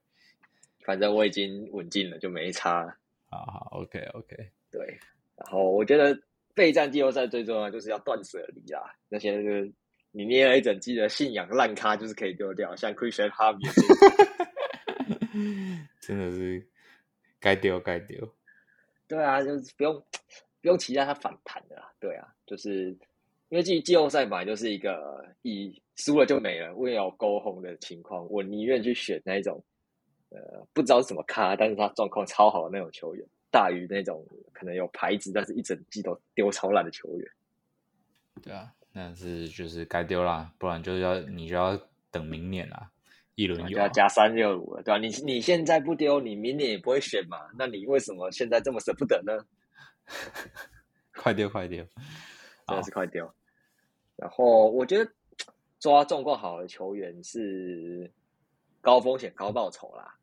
[0.87, 2.97] 反正我已经稳进了，就没差。
[3.29, 4.35] 好好，OK OK。
[4.71, 4.99] 对，
[5.37, 6.19] 然后我觉得
[6.55, 9.71] 备战季后赛最重要就是要断舍离啊，那些就是
[10.11, 13.69] 你捏了一整季的信仰烂咖，就是可以丢掉，像 Christian Harvey。
[16.01, 16.65] 真的是
[17.41, 18.33] 该丢该丢，
[19.09, 19.95] 对啊，就是不用
[20.61, 21.93] 不用期待他反弹的啦。
[21.99, 22.91] 对啊，就是
[23.49, 29.63] 因为季季后赛本来就是一个以输了就没了，为了勾红的情况，我宁愿去选那一种
[30.31, 37.31] 呃不知道是什么咖，但是他状况超好的那种球员，大于那种可能有牌子但是一整季都丢超烂的球员。
[38.43, 41.79] 对啊，那是就是该丢啦，不然就要你就要
[42.11, 42.92] 等明年啦。
[43.35, 44.99] 一轮就要加三六五了，对吧？
[44.99, 47.39] 你你现在不丢，你明年也不会选嘛？
[47.59, 49.33] 那你为什么现在这么舍不得呢？
[51.15, 51.85] 快丢快丢！
[52.67, 53.33] 真的是快丢。
[54.17, 55.11] 然后我觉得
[55.81, 58.11] 抓状况好的球员是
[58.81, 60.15] 高风险高报酬啦。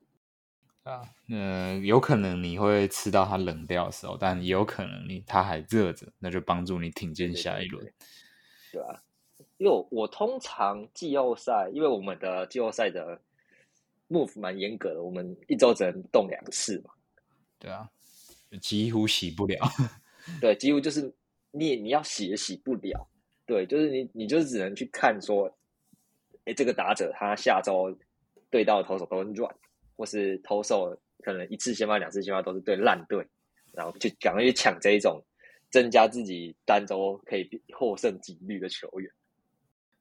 [0.83, 7.85] 啊，呃，有可能你会吃到它冷掉的时候，但也有可能你它还热着，那就帮助你挺进下一轮，
[8.71, 9.03] 对吧？
[9.59, 13.21] 因为我我通常季后赛，因为我们的季后赛的
[14.09, 16.89] move 蛮严格的，我们一周只能动两次嘛。
[17.59, 17.87] 对啊，
[18.59, 19.59] 几乎洗不了。
[20.41, 21.13] 对，几乎就是
[21.51, 23.07] 你你要洗也洗不了。
[23.45, 25.55] 对，就是你你就是只能去看说，
[26.45, 27.95] 哎，这个打者他下周
[28.49, 29.55] 对到的投手都很软。
[29.97, 33.27] 或是投手可能一次先发、两次先发都是对烂队，
[33.73, 35.21] 然后就赶快去抢这一种
[35.69, 39.11] 增加自己单周可以获胜几率的球员。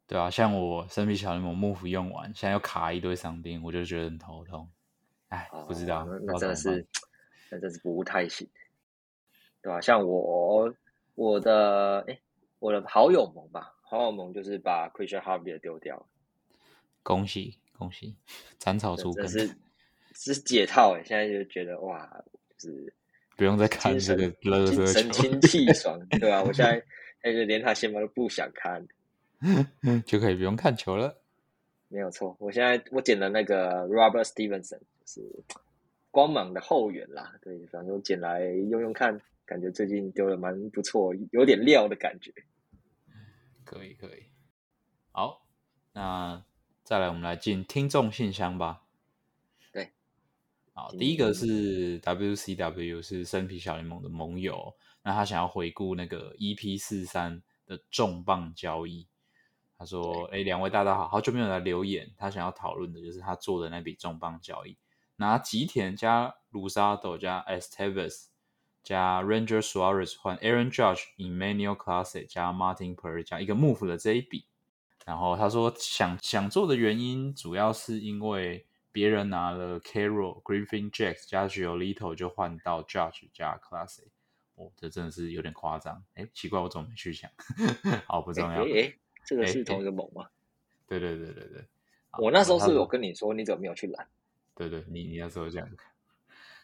[0.09, 4.68] 对啊，像我生皮小联盟幕府用完，现在又卡一堆伤兵，我就觉得很头痛。
[5.29, 6.87] 哎，不知道，那真的是，
[7.51, 8.49] 那真是不太行。
[9.61, 9.81] 对吧？
[9.81, 10.75] 像我
[11.14, 12.18] 我的哎，
[12.59, 16.07] 我的好友盟吧，好友盟就是把 Christian Harvey 丢掉了。
[17.03, 18.16] 恭喜恭喜，
[18.59, 19.29] 斩草除根。
[20.14, 22.25] 是解套哎，现在就觉得哇，
[22.57, 22.92] 就是
[23.37, 26.42] 不用再看这个乐色神清气爽，对吧？
[26.42, 26.73] 我现在
[27.23, 28.85] 现在连他先发都不想看，
[30.05, 31.20] 就可以不用看球了。
[31.88, 35.44] 没有错，我现在我捡了那个 Robert Stevenson，就是
[36.11, 37.35] 光芒的后援啦。
[37.40, 42.33] 对，反正捡来用用看，感觉最近丢的蛮不错，有点料的感觉。
[43.64, 44.24] 可以可以，
[45.12, 45.46] 好，
[45.92, 46.44] 那
[46.85, 48.83] 再来我们来进听众信箱吧。
[49.72, 49.92] 对
[50.74, 59.07] 好，第一个是 WCW 是生皮小联盟的盟友，那他想要回顾那个 EP 四三的重磅交易。
[59.79, 62.11] 他说：“哎，两位大大好，好久没有来留言。
[62.17, 64.77] 他想要讨论的就是他做的那笔重磅交易，
[65.17, 68.27] 拿吉田加鲁沙斗加 Esteves
[68.83, 74.47] 加 Ranger Suarez 换 Aaron Judge、Emmanuel Classic 加 Martin Per 加一个幕府的这一笔。
[75.07, 84.09] 然后他说想想做的原因，主要是因为。”别人拿了 Carroll、Griffin、Jacks 加 Giolito 就换到 Judge 加 Classy，
[84.57, 86.03] 哦，这真的是有点夸张。
[86.14, 87.31] 哎，奇怪，我怎么没去想？
[88.09, 88.64] 好，不重要。
[88.64, 88.93] 哎，
[89.29, 90.27] 这个是同一个盟吗？
[90.87, 91.64] 对对对对对。
[92.19, 94.09] 我那时候是有跟你说，你怎么没有去拦？
[94.55, 95.69] 对对，你你那时候这样。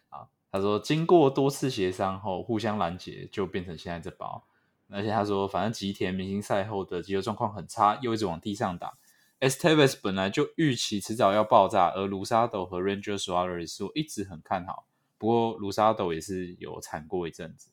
[0.08, 4.46] 好，他说经过多次协商后，互相拦截，就变成现在这包。
[4.88, 8.96] 而且他说，反正吉田明星赛后的肌肉状况很差，又一直往地上打。
[9.40, 14.86] Esteves 本来就预期迟早要爆炸，而卢沙斗和 Ranger Suarez 是我一直很看好。
[15.18, 17.68] 不过卢沙斗也是有惨过一阵子，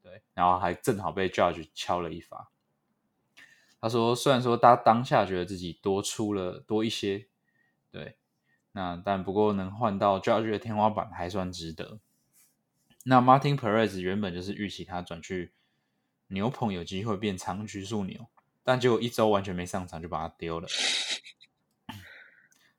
[0.00, 2.50] 对，然后还正好被 Judge 敲了一发。
[3.82, 7.26] 他说，虽然说他当下觉得自己多出了多一些，
[7.90, 8.16] 对，
[8.70, 11.98] 那但不过能换到 Judge 的天花板还算值得。
[13.04, 15.52] 那 Martin Perez 原本就是预期他转去
[16.28, 18.28] 牛棚有机会变长局数牛。
[18.62, 20.68] 但结果一周完全没上场就把他丢了。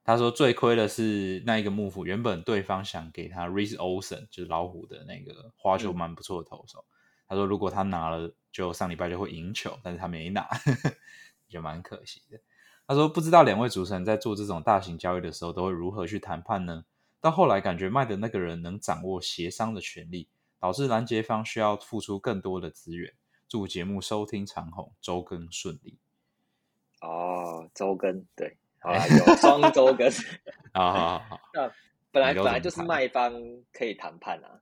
[0.06, 6.86] 他说最亏的是那一个幕府，原本对方想给他 Reese Olsen，就是老虎的那个花球蛮不错的投手。
[7.28, 10.48] 他说如果他拿了，就上礼拜就会赢球，但是他没拿，
[11.50, 12.40] 就蛮可惜的。
[12.88, 16.86] 他说不知道两位主持人在做这种大型交易的时候都会如何去谈判呢？
[17.22, 20.28] 到后来感觉卖的那个人能掌握协商的权利，
[20.60, 23.14] 导致拦截方需要付出更多的资源。
[23.48, 25.98] 祝节目收听长虹，周更顺利。
[27.00, 30.12] 哦，周更对，好啦，有双周更。
[30.74, 31.72] 好好好， 那
[32.12, 33.34] 本来本来就是卖方
[33.72, 34.60] 可以谈判啊。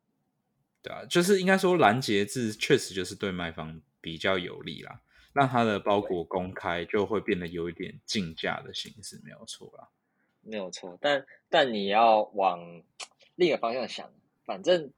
[0.84, 5.02] 对啊，就是应该说拦截制确实就是对卖方比较有利啦，
[5.34, 9.88] 让他的包裹公开就会变得有一点竞价的形式，没有错啦。
[10.42, 12.84] 没有错，但但你要往
[13.36, 14.12] 另一个方向想，
[14.46, 14.92] 反正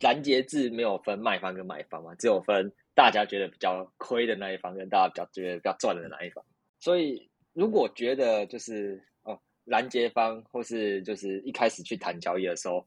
[0.00, 2.72] 拦截制没有分卖方跟买方嘛，只有分。
[2.96, 6.44] 大家觉得比较亏的那一方，跟大家比较觉得比较赚的那一方，
[6.78, 12.86] 所以如果觉得就是哦拦截方或是就是一开始去谈交易的时候，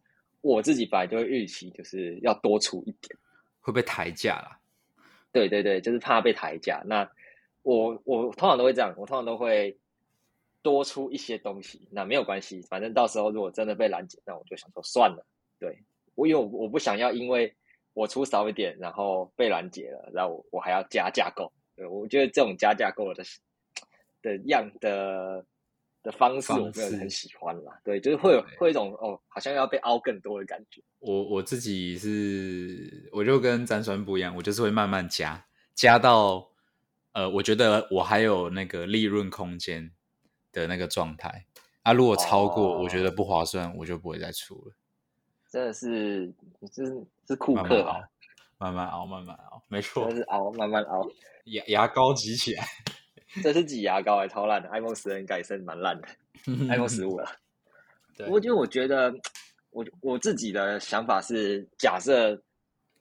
[0.55, 3.17] 我自己本来就会预期就是要多出一点，
[3.60, 4.60] 会被抬价啦。
[5.31, 6.81] 对对对，就是怕被抬价。
[6.86, 7.10] 那
[7.63, 9.77] 我我通常都会这样，我通常都会
[10.62, 11.88] 多出一些东西。
[11.91, 15.25] 那没有关系，反正到时候如果真的被拦截，那我就想说算了。
[15.60, 15.83] 对
[16.15, 17.53] 我因为我不想要因为。
[17.93, 21.51] 我出少一点，然后被拦截了，然后我还要加价购。
[21.75, 23.23] 对我觉得这种加价购的
[24.21, 25.43] 的样的
[26.08, 27.78] 的方式，我没有很喜欢啦。
[27.84, 30.82] 对，就是会有会一种哦，好像要被凹更多的感觉。
[31.00, 36.50] 我我自己是，我就跟詹酸不一样，我就是会慢慢加，加到
[37.12, 39.91] 呃，我觉得我还有那个利润空间
[40.54, 41.46] 的那个状态。
[41.84, 44.74] 啊，如果超过我觉得不划算，我就不会再出了。
[45.50, 46.34] 真的是，
[46.72, 48.00] 是是库克啊，
[48.58, 51.06] 慢慢熬，慢慢熬，没错是熬，慢慢熬。
[51.46, 52.65] 牙牙膏挤起来。
[53.43, 54.69] 这是挤牙膏哎、超烂的。
[54.69, 56.08] iPhone 十 N 改是蛮烂的，
[56.69, 57.26] iPhone 十五了。
[58.15, 59.13] 对不过因为我觉得，
[59.71, 62.41] 我我自己的想法是，假设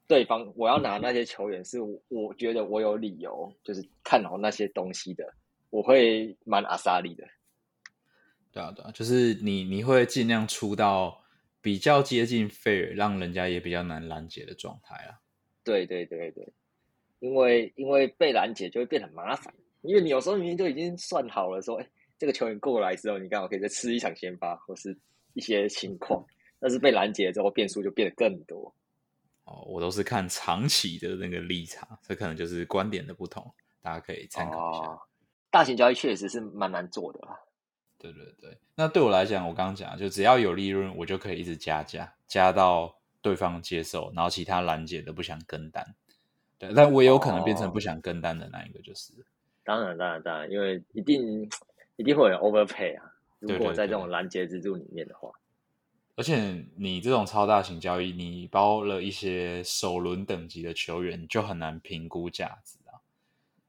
[0.06, 5.24] 对方我要拿那些球员，是我我觉得我有理由，就是看好那些东西的，
[5.70, 7.24] 我会蛮阿萨利的。
[8.52, 11.22] 对啊，对啊，就是你你会尽量出到
[11.60, 15.20] 比较接近 fair，让人家也比较难拦截的状态啊。
[15.64, 16.52] 对对对对，
[17.18, 19.52] 因为因为被拦截就会变得很麻烦，
[19.86, 24.96] 因为你有时候明明就已经算好了说，哎，这个球员过来之后，你刚好可以再吃一场先发，或是
[25.34, 26.24] 一些情况，
[26.58, 28.74] 但是被拦截之后，变数就变得更多。
[29.44, 33.48] 哦，我都是看长期的那个立场，这可能就是观点的不同，
[33.80, 34.90] 大家可以参考一下。
[34.90, 35.00] 哦，
[35.50, 37.38] 大型交易确实是蛮难做的啦。
[37.98, 45.94] 对对对，那对我来讲，我刚刚讲，就只要有利润，我就可以一直加价，加到对方接受，然后其他拦截的不想跟单。
[46.58, 49.12] 对，但我也有可能变成哦不想跟单的那一个，就是。
[49.66, 51.42] 当然，当然，当然，因为一定
[51.96, 53.12] 一定会有人 overpay 啊。
[53.40, 55.30] 如果在这种拦截制度里面的话，
[56.14, 62.94] 而且你这种超大型交易，你包了一些首轮等级的球员，就很难评估价值啊。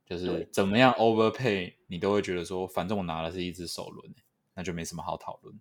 [0.05, 4.15] 就是怎么样 overpay，你都会觉得说，反正我拿的是一只首轮，
[4.53, 5.53] 那就没什么好讨论。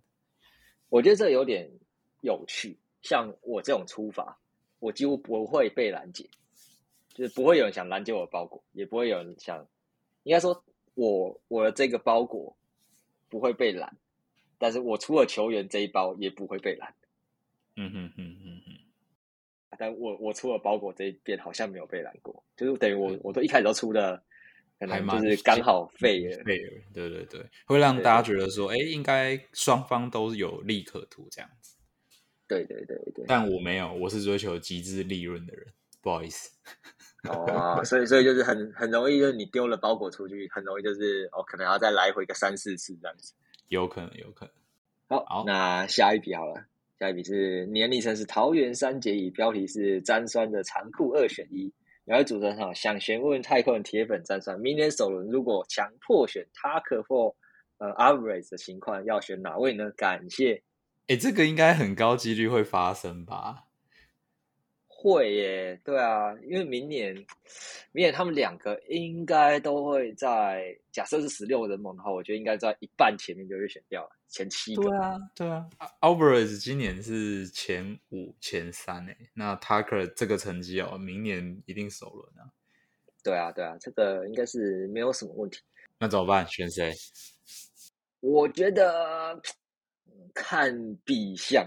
[0.87, 1.69] 我觉得这有点
[2.21, 2.77] 有趣。
[3.01, 4.39] 像我这种出法，
[4.79, 6.29] 我几乎不会被拦截，
[7.13, 9.65] 就是不会有人想拦截我的包裹，也不会有人想，
[10.27, 10.61] 应该说
[10.93, 12.57] 我我的这个包裹
[13.29, 13.97] 不会被拦，
[14.57, 16.93] 但是我除了球员这一包也不会被拦。
[17.77, 24.21] 嗯哼哼哼哼，但我我出了包裹这一边好像没有被拦过，就是等于我我都一开始都出的，
[24.79, 26.43] 可能就是刚好废了。
[26.43, 31.77] 费了，对对对，会让大家觉得说，哎，应该双方都有利可图这样子。
[32.49, 35.67] 对对对对，但我没有，我是追求极致利润的人，
[36.01, 36.51] 不好意思。
[37.23, 43.33] 哦，所以所以就是很很容易，就是你丢了包裹出去，很容易就是哦，可能要再来回个三四次这样子。
[43.69, 44.53] 有可能，有可能。
[45.09, 46.63] 好，好那下一笔好了，
[46.99, 51.73] 下一笔是年历层是桃园三结义，标题是詹酸的残酷二选一。
[52.05, 57.35] 两位主持人好想询问太空人铁粉詹酸，明年首轮如果强迫选 Tucker 或
[57.79, 59.91] 呃 Alvarez 的情况，要选哪位呢？
[59.97, 60.63] 感谢。
[61.07, 63.65] 哎，这个应该很高几率会发生吧？
[65.07, 67.13] 会耶，对啊，因为明年，
[67.91, 74.83] 明年他们两个应该都会在，假设是十六人盟的话，我觉得应该在一半前面就会选掉了，前七个。
[74.83, 75.69] 对啊，对啊。
[76.01, 82.51] Alvarez 今年是前五、前三诶，那 Tucker 这个成绩哦，明年一定首轮啊。
[83.23, 85.59] 对啊，对啊，这个应该是没有什么问题。
[85.99, 86.47] 那怎么办？
[86.47, 86.93] 选谁？
[88.19, 89.33] 我觉得
[90.05, 91.65] 嗯看比相，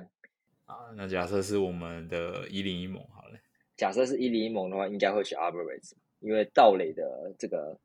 [0.70, 3.38] 啊，那假设是我们的一零一盟好了，
[3.76, 7.76] 假设是一零一盟的话，应该会选 Alvarez，因为道垒的这个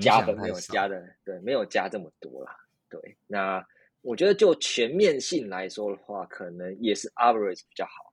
[0.00, 2.56] 加分没有加的，对，没有加这么多啦。
[2.88, 3.64] 对，那
[4.02, 8.12] 我觉得就全面性来说的话，可能也是 Alvarez 比较好。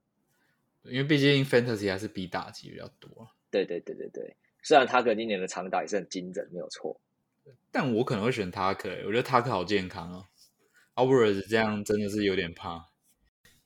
[0.83, 3.31] 因为毕竟 Fantasy 还是比打击比较多啊。
[3.51, 6.99] 对对对对对，虽然他可今年的长打也是很精准，没有错。
[7.71, 10.25] 但我可能会选 Tucker，欸我觉得 Tucker 好健康哦。
[10.95, 12.88] Alvarez 这样真的是有点怕。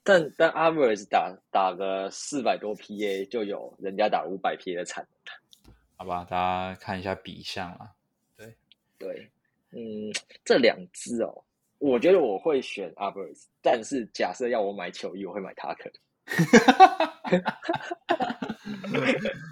[0.03, 5.73] 但但 Alvarez 打打个四百多 PA 就有人家打五百 PA 的产能。
[5.95, 7.91] 好吧，大家看一下比项啦。
[8.35, 8.53] 对
[8.97, 9.29] 对，
[9.71, 10.11] 嗯，
[10.43, 11.43] 这两支哦，
[11.79, 15.91] 我觉得我会选 Alvarez，但是假设要我买球衣，我会买 Tucker。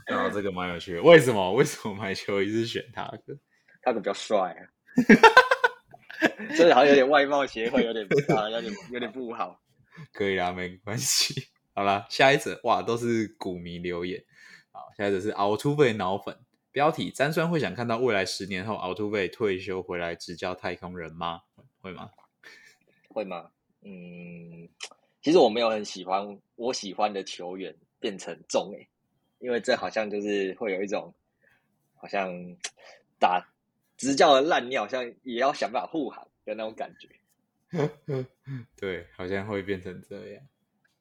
[0.06, 1.54] 然后这个蛮有趣的，为什么？
[1.54, 4.62] 为什么买球衣是选 Tucker？Tucker 比较帅啊，
[6.56, 9.62] 所以好像有点外貌协会有点啊，有点有点不好。
[10.12, 11.50] 可以啦，没关系。
[11.74, 14.24] 好啦，下一则哇，都是股迷留言。
[14.72, 16.38] 好，下一则是凹凸贝脑粉，
[16.72, 21.42] 标题：詹酸会想看到未来十年后凹凸贝退休回来执教太空人吗？
[21.82, 22.10] 会吗？
[23.10, 23.52] 会吗？
[23.84, 24.70] 嗯，
[25.22, 28.88] 其实我没有很喜欢我喜欢的球员变成中诶，
[29.40, 31.14] 因为这好像就是会有一种
[31.96, 32.32] 好像
[33.18, 33.44] 打
[33.98, 37.08] 执教的烂尿，好像也要想办法护航的那种感觉。
[38.78, 40.43] 对，好像会变成这样。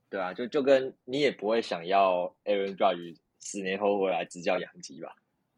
[0.09, 5.15] 对啊，就就跟你也不会想要 Aaron Judge 十年后回来执教洋基吧？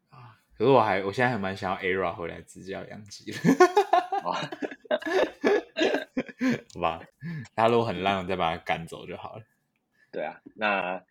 [0.09, 3.37] 啊，可是我还，我现在还蛮想要 Ara 回来执教洋基的，
[4.23, 4.33] 啊，
[6.73, 7.01] 好吧？
[7.55, 9.43] 他如果很烂，我再把他赶走就好了。
[10.11, 11.03] 对啊，那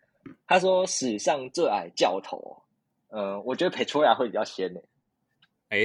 [0.47, 2.63] 他说史上最矮教头，
[3.09, 4.79] 嗯、我觉得 Petroya 会比较先呢、
[5.69, 5.77] 哎，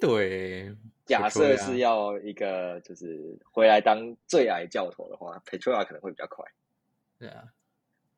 [0.00, 0.74] 对，
[1.04, 6.44] 假设是要一个就是回来当最矮教头的话，Petroya 可能会比较快。
[7.18, 7.44] 对啊，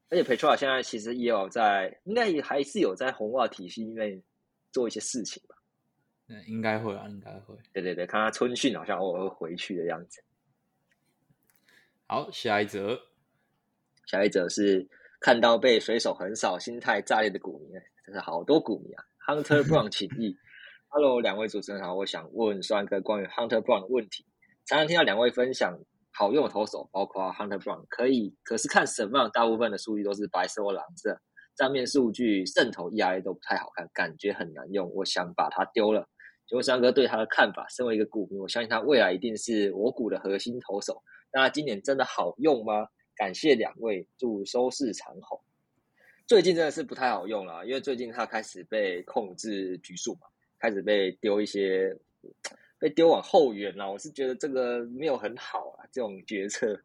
[0.08, 4.22] 而且 Petra 现在其实也有在，应该也还是有在红袜体系内
[4.70, 5.56] 做一些事情吧。
[6.28, 7.56] 嗯，应该会啊，应该会。
[7.72, 10.22] 对对对，看他春训好像偶尔会回去的样子。
[12.06, 12.98] 好，下一则，
[14.06, 14.88] 下一则是
[15.20, 20.36] 看到被水手横扫、心态炸裂的股民，真是好多股民啊！Hunter Brown 请益
[20.96, 24.24] ，Hello，两位主持人好，我想问双哥关于 Hunter Brown 的问题。
[24.64, 25.78] 常常听到两位分享
[26.10, 31.20] 好用的投手，包括 Hunter Brown，可以，可是看什么大部分的数据都是白色或蓝色，
[31.54, 36.08] 账面数据渗透 ERA 都不太好看，感觉很难用，我想把它丢了。
[36.48, 37.66] 请问双哥对他的看法？
[37.68, 41.02] 身为一个股民，我相信他未来一定是我股的核心投手。
[41.30, 42.86] 那今年真的好用吗？
[43.14, 45.38] 感谢两位，祝收视长虹。
[46.26, 50.20] 最近真的是不太好用了，因为最近他开始被控制局数嘛，
[50.58, 51.96] 开始被丢一些，
[52.78, 53.90] 被丢往后援了。
[53.90, 56.80] 我是觉得这个没有很好啊，这种决策。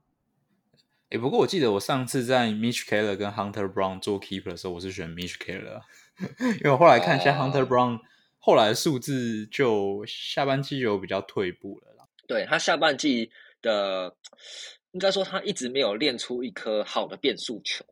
[1.09, 5.81] 哎，不过我记得我上次在 Mitch Keller 跟 Hunter Brown 做 keeper 的时候，我是选 Mitch Keller，
[6.59, 7.99] 因为我后来看一下 Hunter Brown
[8.39, 12.07] 后来的数字，就下半季就比较退步了啦。
[12.27, 13.31] 对他下半季。
[13.63, 14.15] 的
[14.91, 17.85] 应该说，他一直没有练出一颗好的变速球，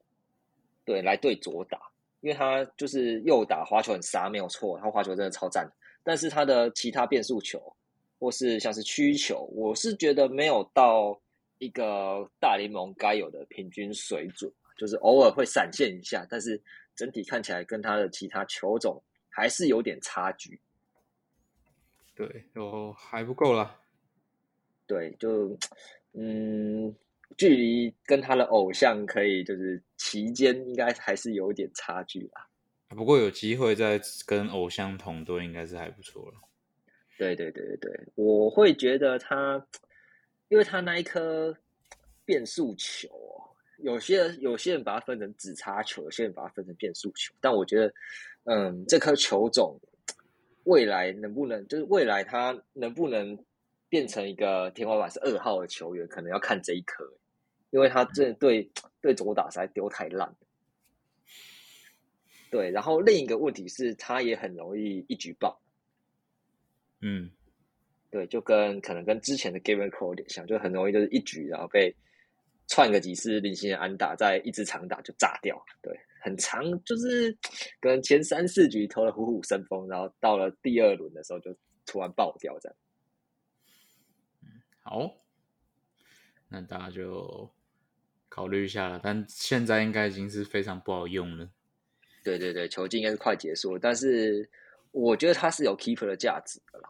[0.84, 1.89] 对，来对左打，
[2.22, 5.70] 因为他就是右打滑球很杀，没有错，他滑球真的超赞。
[6.04, 7.62] 但是他的其他变速球，
[8.20, 11.20] 或是像是曲球，我是觉得没有到
[11.60, 16.60] 一个大联盟该有的平均水准，就是偶尔会闪现一下，但是
[16.96, 20.60] 整体看起来跟他的其他球种还是有点差距。
[22.16, 23.80] 对，哦，还不够啦。
[24.88, 25.56] 对，就
[26.14, 26.94] 嗯，
[27.38, 32.48] 距离跟他的偶像可以就是期间应该还是有点差距啦。
[32.90, 36.34] 不过有机会再跟偶像同队，应该是还不错了。
[37.18, 39.66] 对对对对对，我会觉得他，
[40.50, 41.56] 因为他那一颗
[42.26, 43.10] 变速球，
[43.78, 47.34] 有些有些人把它分成直插球，有些人把它分成变速球。
[47.40, 47.94] 但我觉得，
[48.46, 49.80] 嗯，这颗球种
[50.64, 53.38] 未来能不能，就是未来它能不能？
[53.90, 57.04] 变成一个天花板是二号的球员，可能要看这一颗，
[57.72, 58.72] 因为他这对
[59.02, 60.34] 对左打实在丢太烂。
[62.52, 65.62] 对，然后另一个问题是，他也很容易一举爆。
[67.02, 67.30] 嗯，
[68.10, 71.96] 对，就跟可能跟之前的 Gavin Cole 有点像，就很容易就是一局，然后被
[72.68, 75.64] 串个几次零星的安打，在一支长打就炸掉。
[75.82, 77.32] 对，很长，就是
[77.80, 82.76] 可能前三四局投了虎虎生风，然后到了第二轮的时候就突然爆掉这样。
[84.90, 85.12] 好，
[86.48, 87.48] 那大家就
[88.28, 89.00] 考虑一下了。
[89.04, 91.48] 但现在应该已经是非常不好用了。
[92.24, 94.50] 对对对，球季应该是快结束了，但是
[94.90, 96.90] 我觉得它是有 keeper 的价值的啦。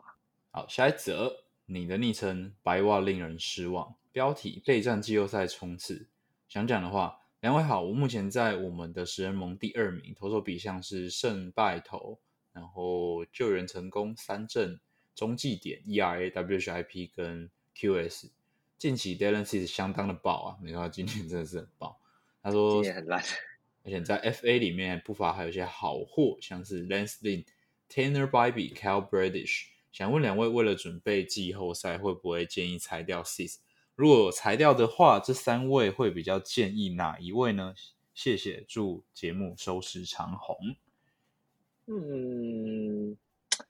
[0.52, 3.93] 好，下一则，你的昵称白袜令人失望。
[4.14, 6.08] 标题：备战季后赛冲刺。
[6.47, 12.18] 想讲的话，两位好，我目前在我们的食人盟第二名，投手比项是胜败投，
[12.54, 14.80] 然后救援成功三振，
[15.14, 17.52] 中继点 ERA、WHIP 跟。
[17.80, 18.30] QS
[18.77, 21.97] 近期 Dylan C 是相当的爆啊，没错，今天真的是很爆。
[22.43, 23.23] 他说今年很烂，
[23.84, 27.45] 而且在 FA 里面不乏还有一些好货，像是 Lance Lynn、
[27.89, 29.67] Tanner Bibee、Cal Bradish。
[29.93, 33.47] 想问两位，为了准备季后赛，会不会建议裁掉 C？
[33.95, 37.73] 如果裁掉的话，这三位会比较建议哪一位呢？
[38.13, 40.57] 谢谢，祝节目收视长虹。
[41.88, 43.17] 嗯，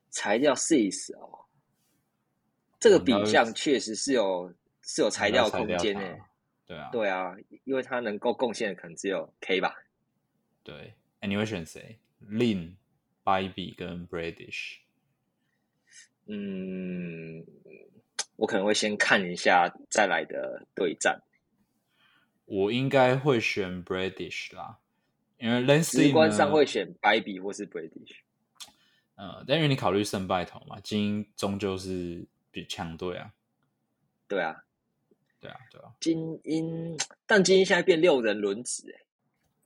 [0.09, 1.45] 裁掉 C 哦。
[2.79, 6.19] 这个比项确实是有是有裁掉空间的，
[6.65, 9.75] 对啊，对啊，因为他能够贡献的可能只有 K 吧。
[10.63, 12.75] 对，哎，你会选谁？Lin、
[13.25, 14.77] Bybee 跟 Bradish。
[16.27, 17.45] 嗯，
[18.37, 21.21] 我可能会先看一下再来的对战。
[22.45, 24.79] 我应该会选 Bradish 啦，
[25.37, 28.15] 因为直观上会选 Bybee 或是 Bradish。
[29.15, 32.25] 呃，但因为你考虑胜败头嘛，精英终究是。
[32.51, 33.33] 比强队啊，
[34.27, 34.63] 对啊，
[35.39, 35.93] 对啊，对啊。
[35.99, 39.05] 精英，但精英现在变六人轮值，哎，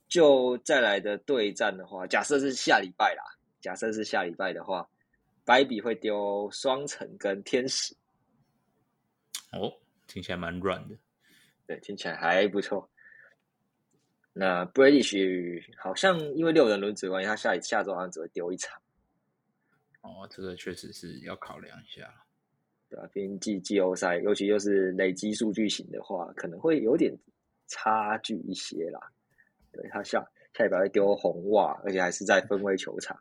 [0.08, 3.24] 就再来的对战的话，假设是下礼拜啦，
[3.62, 4.90] 假设是下礼拜的话，
[5.46, 7.96] 白比会丢双城跟天使。
[9.52, 9.72] 哦，
[10.08, 10.96] 听起来蛮软的，
[11.68, 12.90] 对，听起来还不错。
[14.34, 18.82] 那 British 好像因为六人轮值关系，他下下周好像只会丢一场。
[20.02, 22.23] 哦，这个确实是要考量一下。
[22.94, 23.10] 对吧？
[23.12, 27.12] 边季季后赛，尤其又是累积数据型的话，可能会有点
[27.66, 29.00] 差距一些啦。
[29.72, 30.24] 对他下
[30.54, 33.20] 下一把会丢红袜，而且还是在分位球场，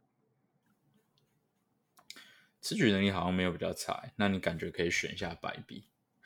[2.60, 4.02] 持局能力好像没有比较差。
[4.14, 5.82] 那你感觉可以选一下白比？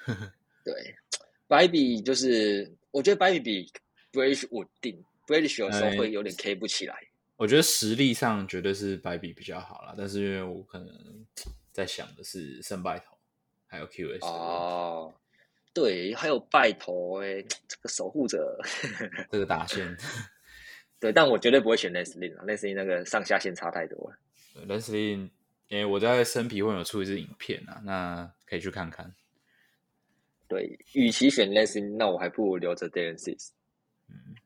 [0.65, 0.97] 对，
[1.47, 3.73] 白比就是我觉得白比比
[4.11, 6.97] Bridge 稳定，British 有时候会有点 K 不起来。
[7.37, 11.25] 我觉得实力上绝对是白比比较好啦，但是因为我可能
[11.71, 13.16] 在想的是胜败头，
[13.67, 15.15] 还有 QS 哦，
[15.75, 18.59] 对，还有拜头哎，这个守护者，
[19.31, 19.97] 这个打线，
[21.01, 24.17] 对，但我绝对不会选 Leslie 啊，Leslie 那个上下限差太多了。
[24.67, 25.31] Leslie，
[25.69, 29.15] 因为我在生皮会有出一支影片啊，那可以去看看。
[30.49, 33.51] 对，与其选 Leslie，那我还不如留着 Dan Sis。
[34.09, 34.37] 嗯，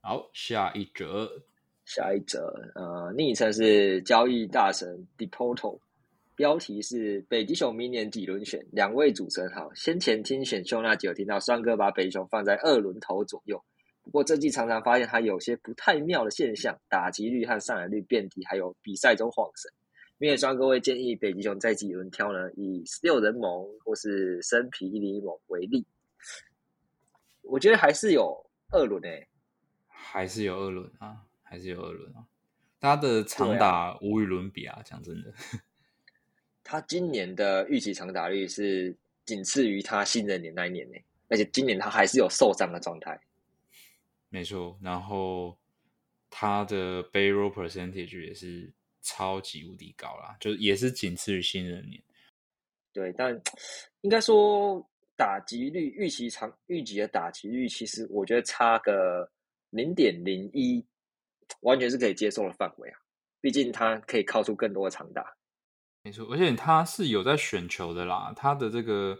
[0.00, 1.42] 好，下一折。
[1.86, 2.40] 下一则，
[2.74, 5.78] 呃，昵称是交易大神 Deporto，
[6.36, 8.64] 标题是北极熊明年几轮选？
[8.72, 13.62] 两位主持人好，先前听选秀那集有听到双哥把北极熊放在二轮头左右，
[14.02, 19.70] 不过这季常常发现他有些不太妙的现象，打击率和上垒率变低，还有比赛中晃神。
[20.18, 22.50] 明年双哥会建议北极熊在几轮挑呢？
[22.56, 25.86] 以六人盟或是生皮一零一盟为例，
[27.42, 29.28] 我觉得还是有二轮诶，
[29.86, 31.24] 还是有二轮啊。
[31.46, 32.26] 还是有二轮啊，
[32.80, 34.82] 他的长打无与伦比啊！
[34.84, 35.32] 讲真的，
[36.64, 40.96] 他今年的预期长打率是仅次于他新人年那一年呢，
[41.28, 43.16] 而且今年他还是有受伤的状态。
[44.30, 45.56] 没错，然后
[46.30, 52.02] 他的 barrel percentage 也是超级无敌高啦，就也是仅次于新人年。
[52.92, 53.40] 对，但
[54.00, 54.84] 应该说
[55.16, 59.30] 打击率预期长预期的打击率，其实我觉得差个
[59.70, 60.84] 零点零一。
[61.60, 62.98] 完全是可以接受的范围啊，
[63.38, 65.22] 毕竟他可以靠出更多的长打。
[66.04, 69.18] 没错，而且他是有在选球的啦，他的这个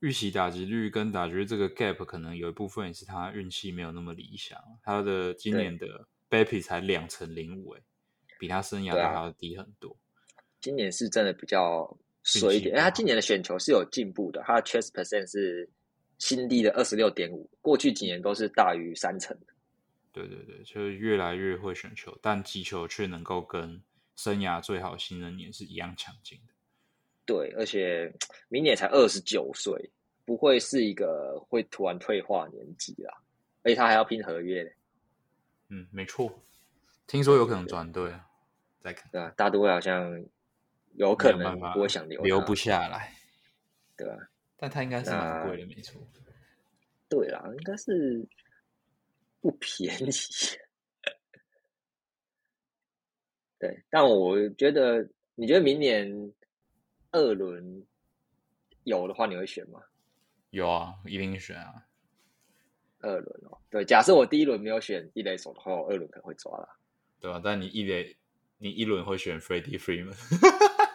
[0.00, 4.60] 预期打击率跟打击率这个 gap 可能有一部分也是他运气没有那么理想。
[4.82, 5.86] 他的今年的
[6.28, 7.80] baby 才两成零五，哎，
[8.40, 9.96] 比他生涯还要低很多。
[10.60, 15.70] 今年是真的比较水一点，因为，他今年的选球是有进步的，他的 chase percent 是
[16.18, 19.46] 新低的二十六点五，过去几年都是大于三成的。
[20.10, 23.80] 对对对，就是越来越会选球，但击球却能够跟
[24.16, 26.52] 生涯最好新人年是一样强劲的。
[27.26, 28.12] 对，而且
[28.48, 29.90] 明年才二十九岁，
[30.24, 33.14] 不会是一个会突然退化年纪啦。
[33.62, 34.62] 而且他还要拼合约。
[35.68, 36.30] 嗯，没错，
[37.06, 38.28] 听说有可能转队啊。
[38.80, 40.22] 再看，对啊，大都会好像
[40.94, 43.12] 有可能不会想留，留不下来，
[43.96, 44.14] 对吧？
[44.56, 46.00] 但他应该是蛮贵的，没错。
[47.08, 48.28] 对啦，应该是。
[49.40, 50.10] 不便宜，
[53.64, 56.06] 对，但我觉得，你觉得明年
[57.12, 57.82] 二轮
[58.82, 59.80] 有的话，你会选吗？
[60.50, 61.86] 有啊，一定选啊。
[63.00, 66.68] 二轮哦，对，假设我第一轮没有选一垒手的话，我二轮可能会抓了。
[67.18, 68.14] 对啊，但你一垒，
[68.58, 70.14] 你一轮会选 Freddie Freeman，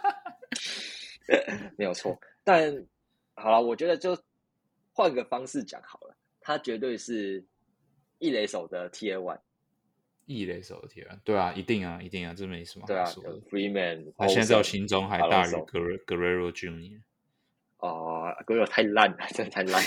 [1.76, 2.16] 没有错。
[2.44, 2.86] 但
[3.34, 4.16] 好了，我觉得就
[4.94, 7.44] 换个方式讲好了，他绝对是。
[8.22, 9.40] 一垒手的 T A One，
[10.30, 13.42] 一垒手的 A One，对啊，一定啊，一定啊，这没什么好说的。
[13.50, 17.02] Freeman，他现在我心中还大于 Guerrero Junior。
[17.80, 19.84] 哦，Guerrero 太烂了，真的太烂。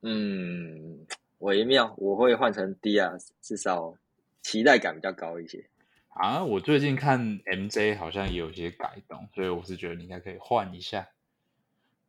[0.00, 1.06] 嗯，
[1.40, 3.98] 微妙，我会换成 Diaz，至少
[4.40, 5.68] 期待感比较高一些。
[6.14, 11.08] 啊，我最近看 MJ 好像也有些改动，所以我是觉得你应该可以换一下。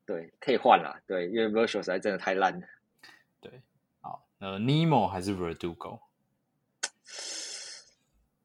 [0.06, 1.02] 对，可以换啦。
[1.08, 2.68] 对，因为 Virtual 实在真的太烂了。
[3.42, 3.62] 对，
[4.02, 6.02] 好，呃，Nemo 还是 Verdugo？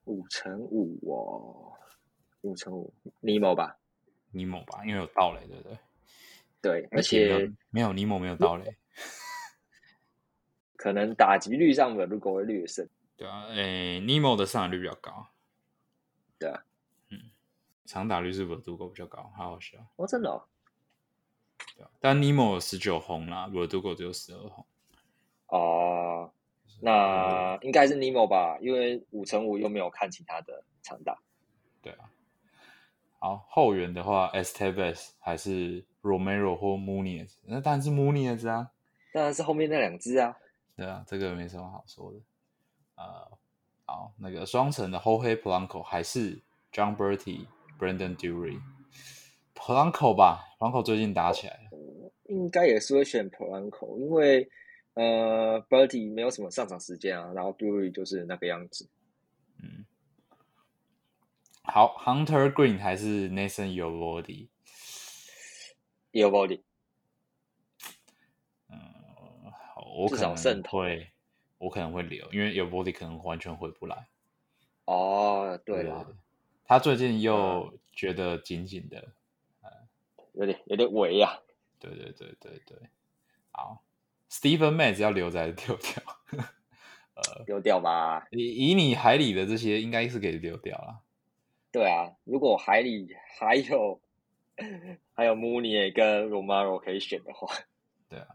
[0.05, 1.77] 五乘五哦，
[2.41, 3.77] 五乘五，Nemo 吧
[4.33, 5.79] ，Nemo 吧，因为有盗垒，对不对？
[6.63, 8.77] 对，而且没有 Nemo 没有盗垒，
[10.77, 12.89] 可能打击率上 Verdugo 会略胜。
[13.19, 15.29] 对啊，诶，Nemo 的上垒率比较高。
[16.41, 16.65] 对啊，
[17.11, 17.19] 嗯，
[17.85, 19.31] 长打率是不是足够比较高？
[19.37, 20.43] 好好笑哦，真的。
[21.77, 24.67] 对啊，但尼莫有十九红啦，罗德狗只有十二红。
[25.49, 26.33] 哦，
[26.81, 28.57] 那应该是尼莫吧？
[28.63, 31.21] 因为五乘五又没有看其他的长打。
[31.83, 32.11] 对啊。
[33.19, 37.37] 好，后援的话，Esteves 还是 Romero 或 Muniz？
[37.43, 38.73] 那当然是 Muniz 啊。
[39.13, 40.35] 当然是后面那两只啊。
[40.75, 42.19] 对啊，这个没什么好说的。
[42.95, 43.39] 呃。
[43.91, 46.41] 好，那个双城的 h o h e Blanco 还是
[46.73, 51.71] John Bertie Brandon Dury，Polanco 吧，Polanco 最近打起来了。
[52.29, 54.49] 应该也是会选 Polanco，因为
[54.95, 58.89] 呃 b i r d e 没有什么上场时间啊，然后 Dury 就是那个样子。
[59.61, 59.85] 嗯，
[61.63, 66.61] 好，Hunter Green 还是 Nathan Yobody？Yobody。
[68.69, 68.79] 嗯，
[69.75, 71.11] 好，我可能会，
[71.61, 74.09] 我可能会留，因为 Yobody 可能完全回不来。
[74.87, 76.17] 哦，对了，
[76.65, 79.13] 他最近又觉得紧紧的，
[80.33, 81.39] 有点有点围呀。
[81.79, 82.79] 对对对对对，
[83.53, 83.85] 好
[84.31, 86.03] ，Stephen m a z 要留在丢掉，
[87.15, 88.27] 呃，丢掉吧。
[88.31, 91.03] 以以你海里的这些，应该是可以丢掉了。
[91.71, 94.01] 对啊，如果海里还有
[95.13, 97.55] 还有 Mooney 跟 Romaro 可以选的话，
[98.09, 98.27] 对啊。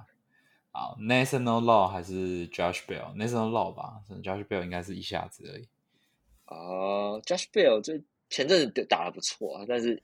[0.76, 5.68] 好，National Law 还是 Josh Bell？National Law 吧，Josh Bell 应该是一下子而已。
[6.46, 10.04] 啊，Josh Bell 这前阵子打的不错，但是。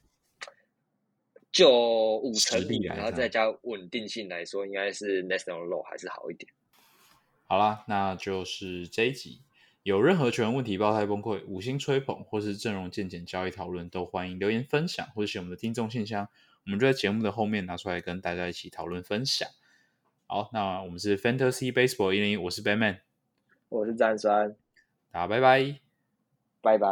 [1.52, 6.50] 就五成力，然后再加稳定性来说，应该是 National Law 还是好一点。
[7.46, 9.42] 好啦，那就是这一集。
[9.84, 16.30] 有任何球员问题、爆胎崩溃、五星吹捧，或是阵容渐减交易讨论，都欢迎留言分享，或是写我们的听众信箱，
[16.66, 19.50] 我们就在节目的后面拿出来跟大家一起讨论分享。
[20.34, 23.00] 好，那我们是 Fantasy Baseball 一零一，我是 Batman，
[23.68, 24.56] 我是战酸，
[25.12, 25.82] 大家拜拜，
[26.62, 26.88] 拜拜。